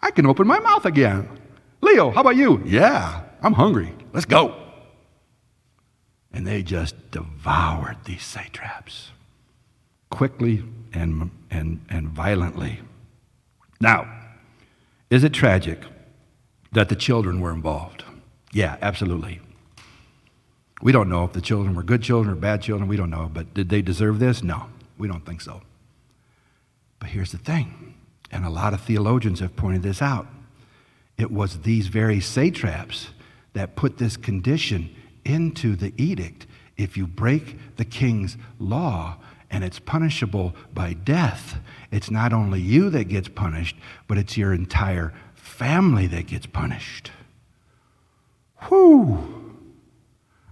I 0.00 0.10
can 0.10 0.26
open 0.26 0.46
my 0.46 0.58
mouth 0.58 0.84
again. 0.84 1.28
Leo, 1.80 2.10
how 2.10 2.22
about 2.22 2.36
you? 2.36 2.62
Yeah, 2.64 3.22
I'm 3.42 3.52
hungry. 3.52 3.94
Let's 4.12 4.26
go. 4.26 4.56
And 6.32 6.46
they 6.46 6.62
just 6.62 7.10
devoured 7.10 7.98
these 8.04 8.22
satraps 8.24 9.10
quickly 10.10 10.64
and, 10.92 11.30
and, 11.50 11.84
and 11.88 12.08
violently. 12.08 12.80
Now, 13.80 14.10
is 15.10 15.24
it 15.24 15.32
tragic 15.32 15.80
that 16.72 16.88
the 16.88 16.96
children 16.96 17.40
were 17.40 17.52
involved? 17.52 18.04
Yeah, 18.52 18.76
absolutely. 18.80 19.40
We 20.82 20.90
don't 20.90 21.08
know 21.08 21.24
if 21.24 21.32
the 21.32 21.40
children 21.40 21.74
were 21.74 21.82
good 21.82 22.02
children 22.02 22.32
or 22.32 22.36
bad 22.36 22.62
children. 22.62 22.88
We 22.88 22.96
don't 22.96 23.10
know. 23.10 23.30
But 23.32 23.54
did 23.54 23.68
they 23.68 23.82
deserve 23.82 24.18
this? 24.18 24.42
No, 24.42 24.66
we 24.98 25.06
don't 25.06 25.24
think 25.24 25.40
so. 25.40 25.62
But 26.98 27.10
here's 27.10 27.32
the 27.32 27.38
thing, 27.38 27.94
and 28.32 28.44
a 28.44 28.50
lot 28.50 28.74
of 28.74 28.80
theologians 28.80 29.40
have 29.40 29.54
pointed 29.54 29.82
this 29.82 30.02
out 30.02 30.26
it 31.18 31.30
was 31.30 31.60
these 31.60 31.86
very 31.86 32.20
satraps 32.20 33.10
that 33.52 33.76
put 33.76 33.98
this 33.98 34.16
condition 34.16 34.92
into 35.24 35.76
the 35.76 35.92
edict. 35.96 36.46
If 36.76 36.96
you 36.96 37.06
break 37.06 37.76
the 37.76 37.84
king's 37.84 38.36
law, 38.58 39.18
and 39.50 39.62
it's 39.62 39.78
punishable 39.78 40.56
by 40.72 40.94
death, 40.94 41.58
it's 41.90 42.10
not 42.10 42.32
only 42.32 42.60
you 42.60 42.88
that 42.90 43.04
gets 43.04 43.28
punished, 43.28 43.76
but 44.08 44.16
it's 44.16 44.36
your 44.36 44.54
entire 44.54 45.12
family 45.34 46.06
that 46.06 46.26
gets 46.26 46.46
punished. 46.46 47.12
Whew. 48.68 49.54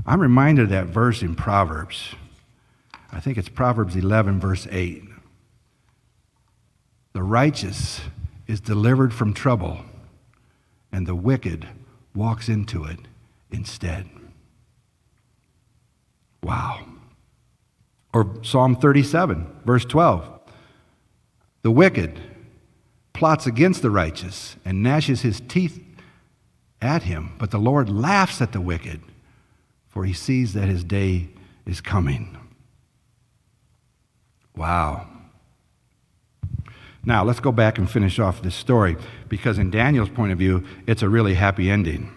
I'm 0.05 0.21
reminded 0.21 0.65
of 0.65 0.71
that 0.71 0.87
verse 0.87 1.23
in 1.23 1.35
Proverbs. 1.35 2.15
I 3.11 3.21
think 3.21 3.39
it's 3.39 3.49
Proverbs 3.49 3.97
11, 3.97 4.39
verse 4.39 4.69
8. 4.71 5.05
The 7.13 7.23
righteous 7.23 8.01
is 8.47 8.61
delivered 8.61 9.13
from 9.13 9.35
trouble, 9.35 9.81
and 10.93 11.07
the 11.07 11.15
wicked 11.15 11.69
walks 12.15 12.49
into 12.49 12.85
it 12.85 12.99
instead. 13.51 14.09
Wow. 16.43 16.87
Or 18.13 18.37
Psalm 18.43 18.77
37, 18.77 19.61
verse 19.65 19.85
12. 19.85 20.29
The 21.63 21.71
wicked 21.71 22.21
plots 23.13 23.47
against 23.47 23.83
the 23.83 23.91
righteous 23.91 24.57
and 24.65 24.83
gnashes 24.83 25.23
his 25.23 25.41
teeth 25.41 25.83
at 26.81 27.03
him, 27.03 27.35
but 27.39 27.51
the 27.51 27.59
Lord 27.59 27.91
laughs 27.91 28.41
at 28.41 28.53
the 28.53 28.61
wicked, 28.61 29.01
for 29.89 30.05
he 30.05 30.13
sees 30.13 30.55
that 30.55 30.69
his 30.69 30.85
day 30.85 31.29
is 31.67 31.81
coming. 31.81 32.37
Wow. 34.57 35.10
Now, 37.05 37.25
let's 37.25 37.41
go 37.41 37.51
back 37.51 37.79
and 37.79 37.91
finish 37.91 38.19
off 38.19 38.43
this 38.43 38.55
story 38.55 38.97
because, 39.29 39.59
in 39.59 39.71
Daniel's 39.71 40.11
point 40.11 40.33
of 40.33 40.39
view, 40.39 40.65
it's 40.87 41.03
a 41.03 41.09
really 41.09 41.35
happy 41.35 41.71
ending. 41.71 42.13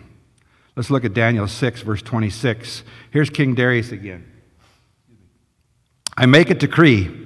Let's 0.75 0.89
look 0.89 1.05
at 1.05 1.13
Daniel 1.13 1.47
6, 1.47 1.81
verse 1.81 2.01
26. 2.01 2.83
Here's 3.11 3.29
King 3.29 3.55
Darius 3.55 3.91
again. 3.91 4.29
I 6.17 6.25
make 6.25 6.49
a 6.49 6.55
decree 6.55 7.23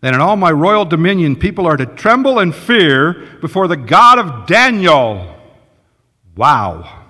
that 0.00 0.14
in 0.14 0.20
all 0.20 0.36
my 0.36 0.50
royal 0.50 0.84
dominion 0.84 1.36
people 1.36 1.66
are 1.66 1.76
to 1.76 1.86
tremble 1.86 2.38
and 2.38 2.54
fear 2.54 3.12
before 3.40 3.68
the 3.68 3.76
God 3.76 4.18
of 4.18 4.46
Daniel. 4.46 5.36
Wow. 6.36 7.04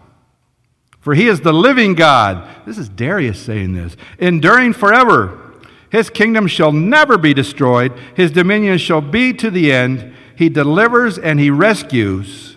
For 1.00 1.14
he 1.14 1.28
is 1.28 1.40
the 1.40 1.52
living 1.52 1.94
God. 1.94 2.66
This 2.66 2.78
is 2.78 2.88
Darius 2.88 3.40
saying 3.40 3.74
this, 3.74 3.96
enduring 4.18 4.72
forever. 4.72 5.47
His 5.90 6.10
kingdom 6.10 6.46
shall 6.46 6.72
never 6.72 7.16
be 7.16 7.32
destroyed, 7.32 7.92
his 8.14 8.30
dominion 8.30 8.78
shall 8.78 9.00
be 9.00 9.32
to 9.34 9.50
the 9.50 9.72
end. 9.72 10.14
He 10.36 10.48
delivers 10.48 11.18
and 11.18 11.40
he 11.40 11.50
rescues. 11.50 12.56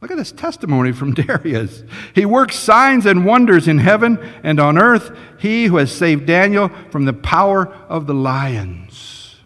Look 0.00 0.10
at 0.10 0.16
this 0.16 0.32
testimony 0.32 0.92
from 0.92 1.14
Darius. 1.14 1.82
He 2.14 2.24
works 2.24 2.56
signs 2.56 3.06
and 3.06 3.24
wonders 3.24 3.68
in 3.68 3.78
heaven 3.78 4.18
and 4.42 4.58
on 4.58 4.78
earth, 4.78 5.16
he 5.38 5.66
who 5.66 5.76
has 5.76 5.92
saved 5.92 6.26
Daniel 6.26 6.70
from 6.90 7.04
the 7.04 7.12
power 7.12 7.68
of 7.88 8.06
the 8.06 8.14
lions. 8.14 9.36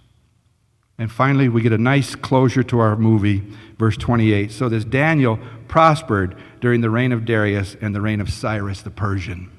And 0.96 1.10
finally, 1.10 1.48
we 1.48 1.62
get 1.62 1.72
a 1.72 1.78
nice 1.78 2.14
closure 2.14 2.62
to 2.64 2.78
our 2.78 2.96
movie, 2.96 3.42
verse 3.78 3.96
28. 3.96 4.52
So 4.52 4.68
this 4.68 4.84
Daniel 4.84 5.40
prospered 5.66 6.36
during 6.60 6.80
the 6.80 6.90
reign 6.90 7.10
of 7.10 7.24
Darius 7.24 7.76
and 7.80 7.94
the 7.94 8.00
reign 8.00 8.20
of 8.20 8.30
Cyrus 8.30 8.80
the 8.80 8.90
Persian. 8.90 9.50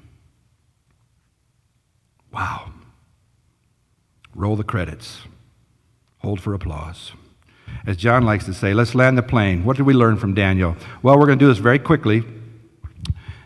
Wow. 2.31 2.64
Roll 4.35 4.55
the 4.55 4.63
credits. 4.63 5.21
Hold 6.19 6.41
for 6.41 6.53
applause. 6.53 7.13
As 7.87 7.97
John 7.97 8.23
likes 8.23 8.45
to 8.45 8.53
say, 8.53 8.73
let's 8.73 8.93
land 8.93 9.17
the 9.17 9.23
plane. 9.23 9.63
What 9.63 9.77
did 9.77 9.83
we 9.83 9.93
learn 9.93 10.17
from 10.17 10.33
Daniel? 10.33 10.75
Well, 11.01 11.17
we're 11.17 11.25
going 11.25 11.39
to 11.39 11.45
do 11.45 11.49
this 11.49 11.59
very 11.59 11.79
quickly. 11.79 12.23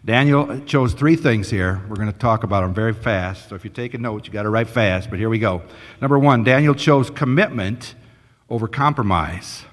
Daniel 0.03 0.61
chose 0.61 0.93
three 0.93 1.15
things 1.15 1.49
here. 1.49 1.81
We're 1.87 1.95
going 1.95 2.11
to 2.11 2.17
talk 2.17 2.43
about 2.43 2.61
them 2.61 2.73
very 2.73 2.93
fast. 2.93 3.49
So 3.49 3.55
if 3.55 3.63
you 3.63 3.69
take 3.69 3.93
a 3.93 3.97
note, 3.97 4.25
you 4.25 4.33
got 4.33 4.43
to 4.43 4.49
write 4.49 4.67
fast, 4.67 5.09
but 5.09 5.19
here 5.19 5.29
we 5.29 5.39
go. 5.39 5.61
Number 6.01 6.17
one, 6.17 6.43
Daniel 6.43 6.73
chose 6.73 7.09
commitment 7.09 7.93
over 8.49 8.67
compromise. 8.67 9.65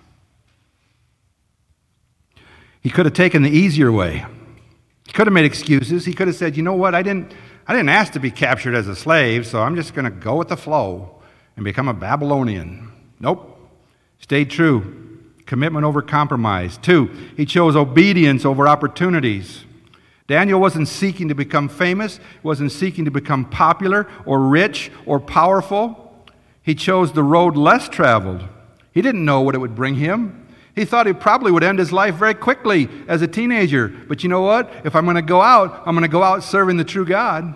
He 2.82 2.90
could 2.90 3.06
have 3.06 3.14
taken 3.14 3.42
the 3.42 3.50
easier 3.50 3.90
way. 3.90 4.26
He 5.06 5.12
could 5.12 5.26
have 5.26 5.32
made 5.34 5.44
excuses. 5.44 6.04
He 6.04 6.12
could 6.12 6.26
have 6.26 6.36
said, 6.36 6.56
you 6.56 6.62
know 6.62 6.74
what, 6.74 6.94
I 6.94 7.02
didn't, 7.02 7.32
I 7.68 7.72
didn't 7.72 7.88
ask 7.88 8.12
to 8.12 8.20
be 8.20 8.30
captured 8.30 8.74
as 8.74 8.86
a 8.86 8.94
slave, 8.94 9.46
so 9.46 9.60
I'm 9.60 9.74
just 9.74 9.94
going 9.94 10.04
to 10.04 10.10
go 10.10 10.36
with 10.36 10.48
the 10.48 10.56
flow 10.56 11.20
and 11.56 11.64
become 11.64 11.88
a 11.88 11.94
Babylonian. 11.94 12.92
Nope. 13.18 13.58
Stayed 14.20 14.50
true. 14.50 15.20
Commitment 15.46 15.84
over 15.84 16.02
compromise. 16.02 16.78
Two, 16.78 17.10
he 17.36 17.44
chose 17.44 17.74
obedience 17.74 18.44
over 18.44 18.68
opportunities. 18.68 19.64
Daniel 20.26 20.60
wasn't 20.60 20.88
seeking 20.88 21.28
to 21.28 21.34
become 21.34 21.68
famous, 21.68 22.18
wasn't 22.42 22.72
seeking 22.72 23.04
to 23.04 23.10
become 23.10 23.44
popular 23.44 24.08
or 24.24 24.40
rich 24.40 24.90
or 25.04 25.20
powerful. 25.20 26.24
He 26.62 26.74
chose 26.74 27.12
the 27.12 27.22
road 27.22 27.56
less 27.56 27.88
traveled. 27.88 28.44
He 28.92 29.02
didn't 29.02 29.24
know 29.24 29.40
what 29.40 29.54
it 29.54 29.58
would 29.58 29.76
bring 29.76 29.96
him. 29.96 30.45
He 30.76 30.84
thought 30.84 31.06
he 31.06 31.14
probably 31.14 31.50
would 31.50 31.64
end 31.64 31.78
his 31.78 31.90
life 31.90 32.16
very 32.16 32.34
quickly 32.34 32.88
as 33.08 33.22
a 33.22 33.26
teenager. 33.26 33.88
But 33.88 34.22
you 34.22 34.28
know 34.28 34.42
what? 34.42 34.70
If 34.84 34.94
I'm 34.94 35.04
going 35.04 35.16
to 35.16 35.22
go 35.22 35.40
out, 35.40 35.82
I'm 35.86 35.94
going 35.94 36.02
to 36.02 36.08
go 36.08 36.22
out 36.22 36.44
serving 36.44 36.76
the 36.76 36.84
true 36.84 37.06
God. 37.06 37.54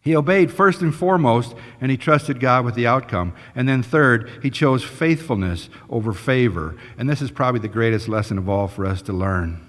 He 0.00 0.14
obeyed 0.14 0.52
first 0.52 0.80
and 0.80 0.94
foremost, 0.94 1.54
and 1.80 1.90
he 1.90 1.96
trusted 1.96 2.38
God 2.38 2.64
with 2.64 2.76
the 2.76 2.86
outcome. 2.86 3.34
And 3.54 3.68
then, 3.68 3.82
third, 3.82 4.30
he 4.42 4.50
chose 4.50 4.84
faithfulness 4.84 5.68
over 5.90 6.12
favor. 6.12 6.76
And 6.96 7.10
this 7.10 7.20
is 7.20 7.32
probably 7.32 7.60
the 7.60 7.68
greatest 7.68 8.08
lesson 8.08 8.38
of 8.38 8.48
all 8.48 8.68
for 8.68 8.86
us 8.86 9.02
to 9.02 9.12
learn. 9.12 9.60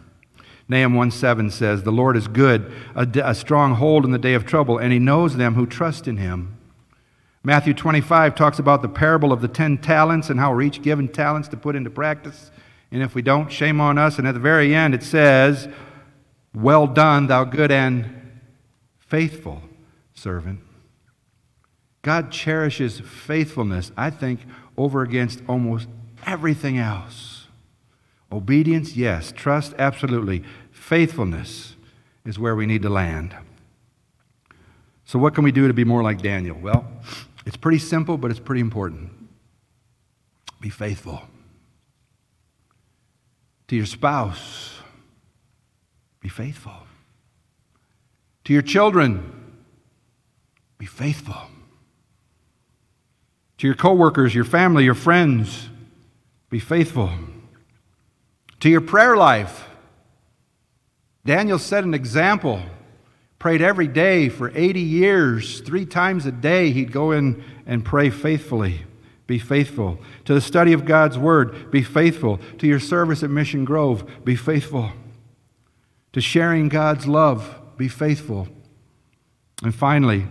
Nahum 0.70 0.94
1 0.94 1.12
7 1.12 1.50
says, 1.50 1.82
The 1.82 1.92
Lord 1.92 2.16
is 2.16 2.28
good, 2.28 2.72
a, 2.96 3.08
a 3.24 3.36
strong 3.36 3.76
hold 3.76 4.06
in 4.06 4.12
the 4.12 4.20
day 4.20 4.34
of 4.36 4.46
trouble, 4.46 4.78
and 4.78 4.94
he 4.94 5.00
knows 5.00 5.36
them 5.36 5.56
who 5.56 5.66
trust 5.66 6.08
in 6.08 6.18
him. 6.18 6.58
Matthew 7.46 7.74
25 7.74 8.36
talks 8.36 8.58
about 8.58 8.82
the 8.82 8.88
parable 8.88 9.34
of 9.34 9.42
the 9.42 9.50
ten 9.50 9.78
talents 9.78 10.30
and 10.30 10.40
how 10.40 10.54
we're 10.54 10.62
each 10.62 10.82
given 10.82 11.10
talents 11.10 11.50
to 11.50 11.58
put 11.58 11.76
into 11.76 11.90
practice. 11.90 12.52
And 12.90 13.04
if 13.04 13.16
we 13.16 13.22
don't, 13.22 13.52
shame 13.52 13.82
on 13.82 13.98
us. 13.98 14.18
And 14.18 14.26
at 14.28 14.34
the 14.34 14.40
very 14.40 14.74
end, 14.74 14.94
it 14.94 15.04
says, 15.04 15.68
Well 16.54 16.88
done, 16.88 17.28
thou 17.28 17.44
good 17.44 17.70
and 17.70 18.40
faithful 18.98 19.62
servant. 20.14 20.62
God 22.02 22.32
cherishes 22.32 23.02
faithfulness, 23.02 23.92
I 23.98 24.10
think, 24.10 24.42
over 24.78 25.02
against 25.02 25.42
almost 25.48 25.88
everything 26.26 26.78
else. 26.78 27.48
Obedience, 28.32 28.96
yes. 28.96 29.34
Trust, 29.36 29.74
absolutely. 29.78 30.44
Faithfulness 30.72 31.76
is 32.26 32.40
where 32.40 32.56
we 32.56 32.66
need 32.66 32.82
to 32.84 32.90
land. 32.90 33.36
So, 35.06 35.20
what 35.20 35.36
can 35.36 35.44
we 35.44 35.52
do 35.52 35.68
to 35.68 35.74
be 35.74 35.84
more 35.84 36.02
like 36.02 36.22
Daniel? 36.22 36.58
Well, 36.60 36.86
it's 37.46 37.58
pretty 37.58 37.80
simple, 37.80 38.18
but 38.18 38.32
it's 38.32 38.40
pretty 38.40 38.62
important. 38.62 39.12
Be 40.60 40.70
faithful 40.70 41.22
to 43.68 43.76
your 43.76 43.86
spouse. 43.86 44.80
Be 46.22 46.30
faithful 46.30 46.84
to 48.46 48.54
your 48.54 48.62
children. 48.62 49.56
Be 50.78 50.86
faithful. 50.86 51.50
To 53.60 53.68
your 53.68 53.76
coworkers, 53.76 54.36
your 54.36 54.46
family, 54.46 54.84
your 54.84 54.96
friends, 54.96 55.70
be 56.50 56.60
faithful. 56.60 57.10
To 58.60 58.70
your 58.70 58.82
prayer 58.82 59.16
life, 59.16 59.68
Daniel 61.26 61.60
set 61.60 61.84
an 61.84 61.94
example. 61.94 62.62
Prayed 63.44 63.62
every 63.62 63.90
day 63.90 64.30
for 64.30 64.54
80 64.56 64.80
years, 64.80 65.60
three 65.60 65.86
times 65.86 66.26
a 66.26 66.32
day, 66.32 66.72
he'd 66.72 66.94
go 66.94 67.12
in 67.12 67.44
and 67.66 67.84
pray 67.84 68.10
faithfully. 68.10 68.86
Be 69.28 69.38
faithful. 69.38 70.00
To 70.24 70.34
the 70.34 70.40
study 70.40 70.72
of 70.72 70.86
God's 70.86 71.18
Word, 71.18 71.70
be 71.70 71.84
faithful. 71.84 72.40
To 72.60 72.66
your 72.66 72.80
service 72.80 73.22
at 73.22 73.30
Mission 73.30 73.66
Grove, 73.66 74.10
be 74.24 74.38
faithful. 74.38 74.92
To 76.14 76.22
sharing 76.22 76.70
God's 76.70 77.06
love, 77.06 77.60
be 77.76 77.90
faithful. 77.90 78.48
And 79.62 79.76
finally, 79.76 80.26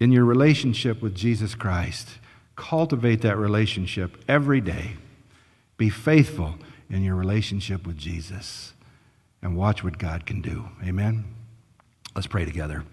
in 0.00 0.10
your 0.10 0.24
relationship 0.24 1.00
with 1.00 1.14
Jesus 1.14 1.54
Christ. 1.54 2.18
Cultivate 2.56 3.20
that 3.20 3.38
relationship 3.38 4.20
every 4.26 4.60
day. 4.60 4.96
Be 5.76 5.88
faithful 5.88 6.56
in 6.90 7.04
your 7.04 7.14
relationship 7.14 7.86
with 7.86 7.96
Jesus 7.96 8.72
and 9.40 9.56
watch 9.56 9.84
what 9.84 9.98
God 9.98 10.26
can 10.26 10.40
do. 10.40 10.70
Amen. 10.84 11.43
Let's 12.14 12.26
pray 12.28 12.44
together. 12.44 12.84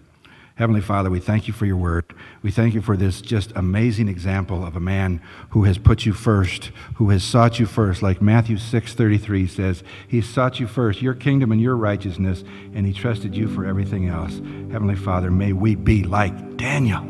Heavenly 0.56 0.80
Father, 0.80 1.08
we 1.08 1.20
thank 1.20 1.46
you 1.48 1.54
for 1.54 1.64
your 1.64 1.76
word. 1.76 2.04
We 2.42 2.50
thank 2.50 2.74
you 2.74 2.82
for 2.82 2.96
this 2.96 3.22
just 3.22 3.52
amazing 3.56 4.08
example 4.08 4.66
of 4.66 4.76
a 4.76 4.80
man 4.80 5.22
who 5.50 5.64
has 5.64 5.78
put 5.78 6.04
you 6.04 6.12
first, 6.12 6.72
who 6.96 7.08
has 7.10 7.24
sought 7.24 7.58
you 7.58 7.64
first. 7.64 8.02
Like 8.02 8.20
Matthew 8.20 8.56
6:33 8.56 9.48
says, 9.48 9.82
he 10.06 10.20
sought 10.20 10.60
you 10.60 10.66
first, 10.66 11.00
your 11.00 11.14
kingdom 11.14 11.52
and 11.52 11.60
your 11.60 11.76
righteousness, 11.76 12.44
and 12.74 12.84
he 12.84 12.92
trusted 12.92 13.34
you 13.34 13.48
for 13.48 13.64
everything 13.64 14.08
else. 14.08 14.34
Heavenly 14.70 14.96
Father, 14.96 15.30
may 15.30 15.52
we 15.54 15.74
be 15.74 16.02
like 16.02 16.56
Daniel. 16.56 17.02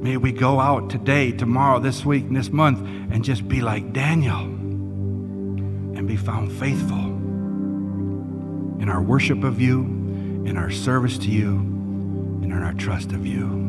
May 0.00 0.16
we 0.18 0.32
go 0.32 0.60
out 0.60 0.88
today, 0.88 1.32
tomorrow, 1.32 1.78
this 1.80 2.04
week, 2.06 2.30
this 2.30 2.50
month, 2.50 2.78
and 3.12 3.24
just 3.24 3.48
be 3.48 3.60
like 3.60 3.92
Daniel 3.92 4.40
and 4.40 6.06
be 6.06 6.16
found 6.16 6.52
faithful 6.52 7.06
in 8.80 8.88
our 8.88 9.02
worship 9.02 9.44
of 9.44 9.60
you, 9.60 9.99
in 10.44 10.56
our 10.56 10.70
service 10.70 11.18
to 11.18 11.30
you, 11.30 11.58
and 12.42 12.46
in 12.46 12.62
our 12.62 12.74
trust 12.74 13.12
of 13.12 13.26
you. 13.26 13.68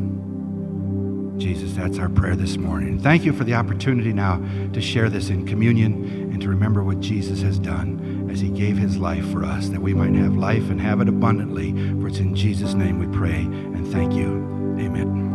Jesus, 1.38 1.72
that's 1.72 1.98
our 1.98 2.08
prayer 2.08 2.36
this 2.36 2.56
morning. 2.56 2.98
Thank 3.00 3.24
you 3.24 3.32
for 3.32 3.44
the 3.44 3.54
opportunity 3.54 4.12
now 4.12 4.40
to 4.72 4.80
share 4.80 5.08
this 5.08 5.28
in 5.28 5.46
communion 5.46 6.30
and 6.32 6.40
to 6.40 6.48
remember 6.48 6.84
what 6.84 7.00
Jesus 7.00 7.42
has 7.42 7.58
done 7.58 8.28
as 8.30 8.40
he 8.40 8.48
gave 8.48 8.76
his 8.76 8.96
life 8.96 9.28
for 9.30 9.44
us, 9.44 9.68
that 9.70 9.80
we 9.80 9.94
might 9.94 10.14
have 10.14 10.36
life 10.36 10.70
and 10.70 10.80
have 10.80 11.00
it 11.00 11.08
abundantly. 11.08 11.72
For 12.00 12.08
it's 12.08 12.18
in 12.18 12.36
Jesus' 12.36 12.74
name 12.74 12.98
we 12.98 13.06
pray 13.16 13.40
and 13.40 13.86
thank 13.88 14.12
you. 14.12 14.28
Amen. 14.78 15.31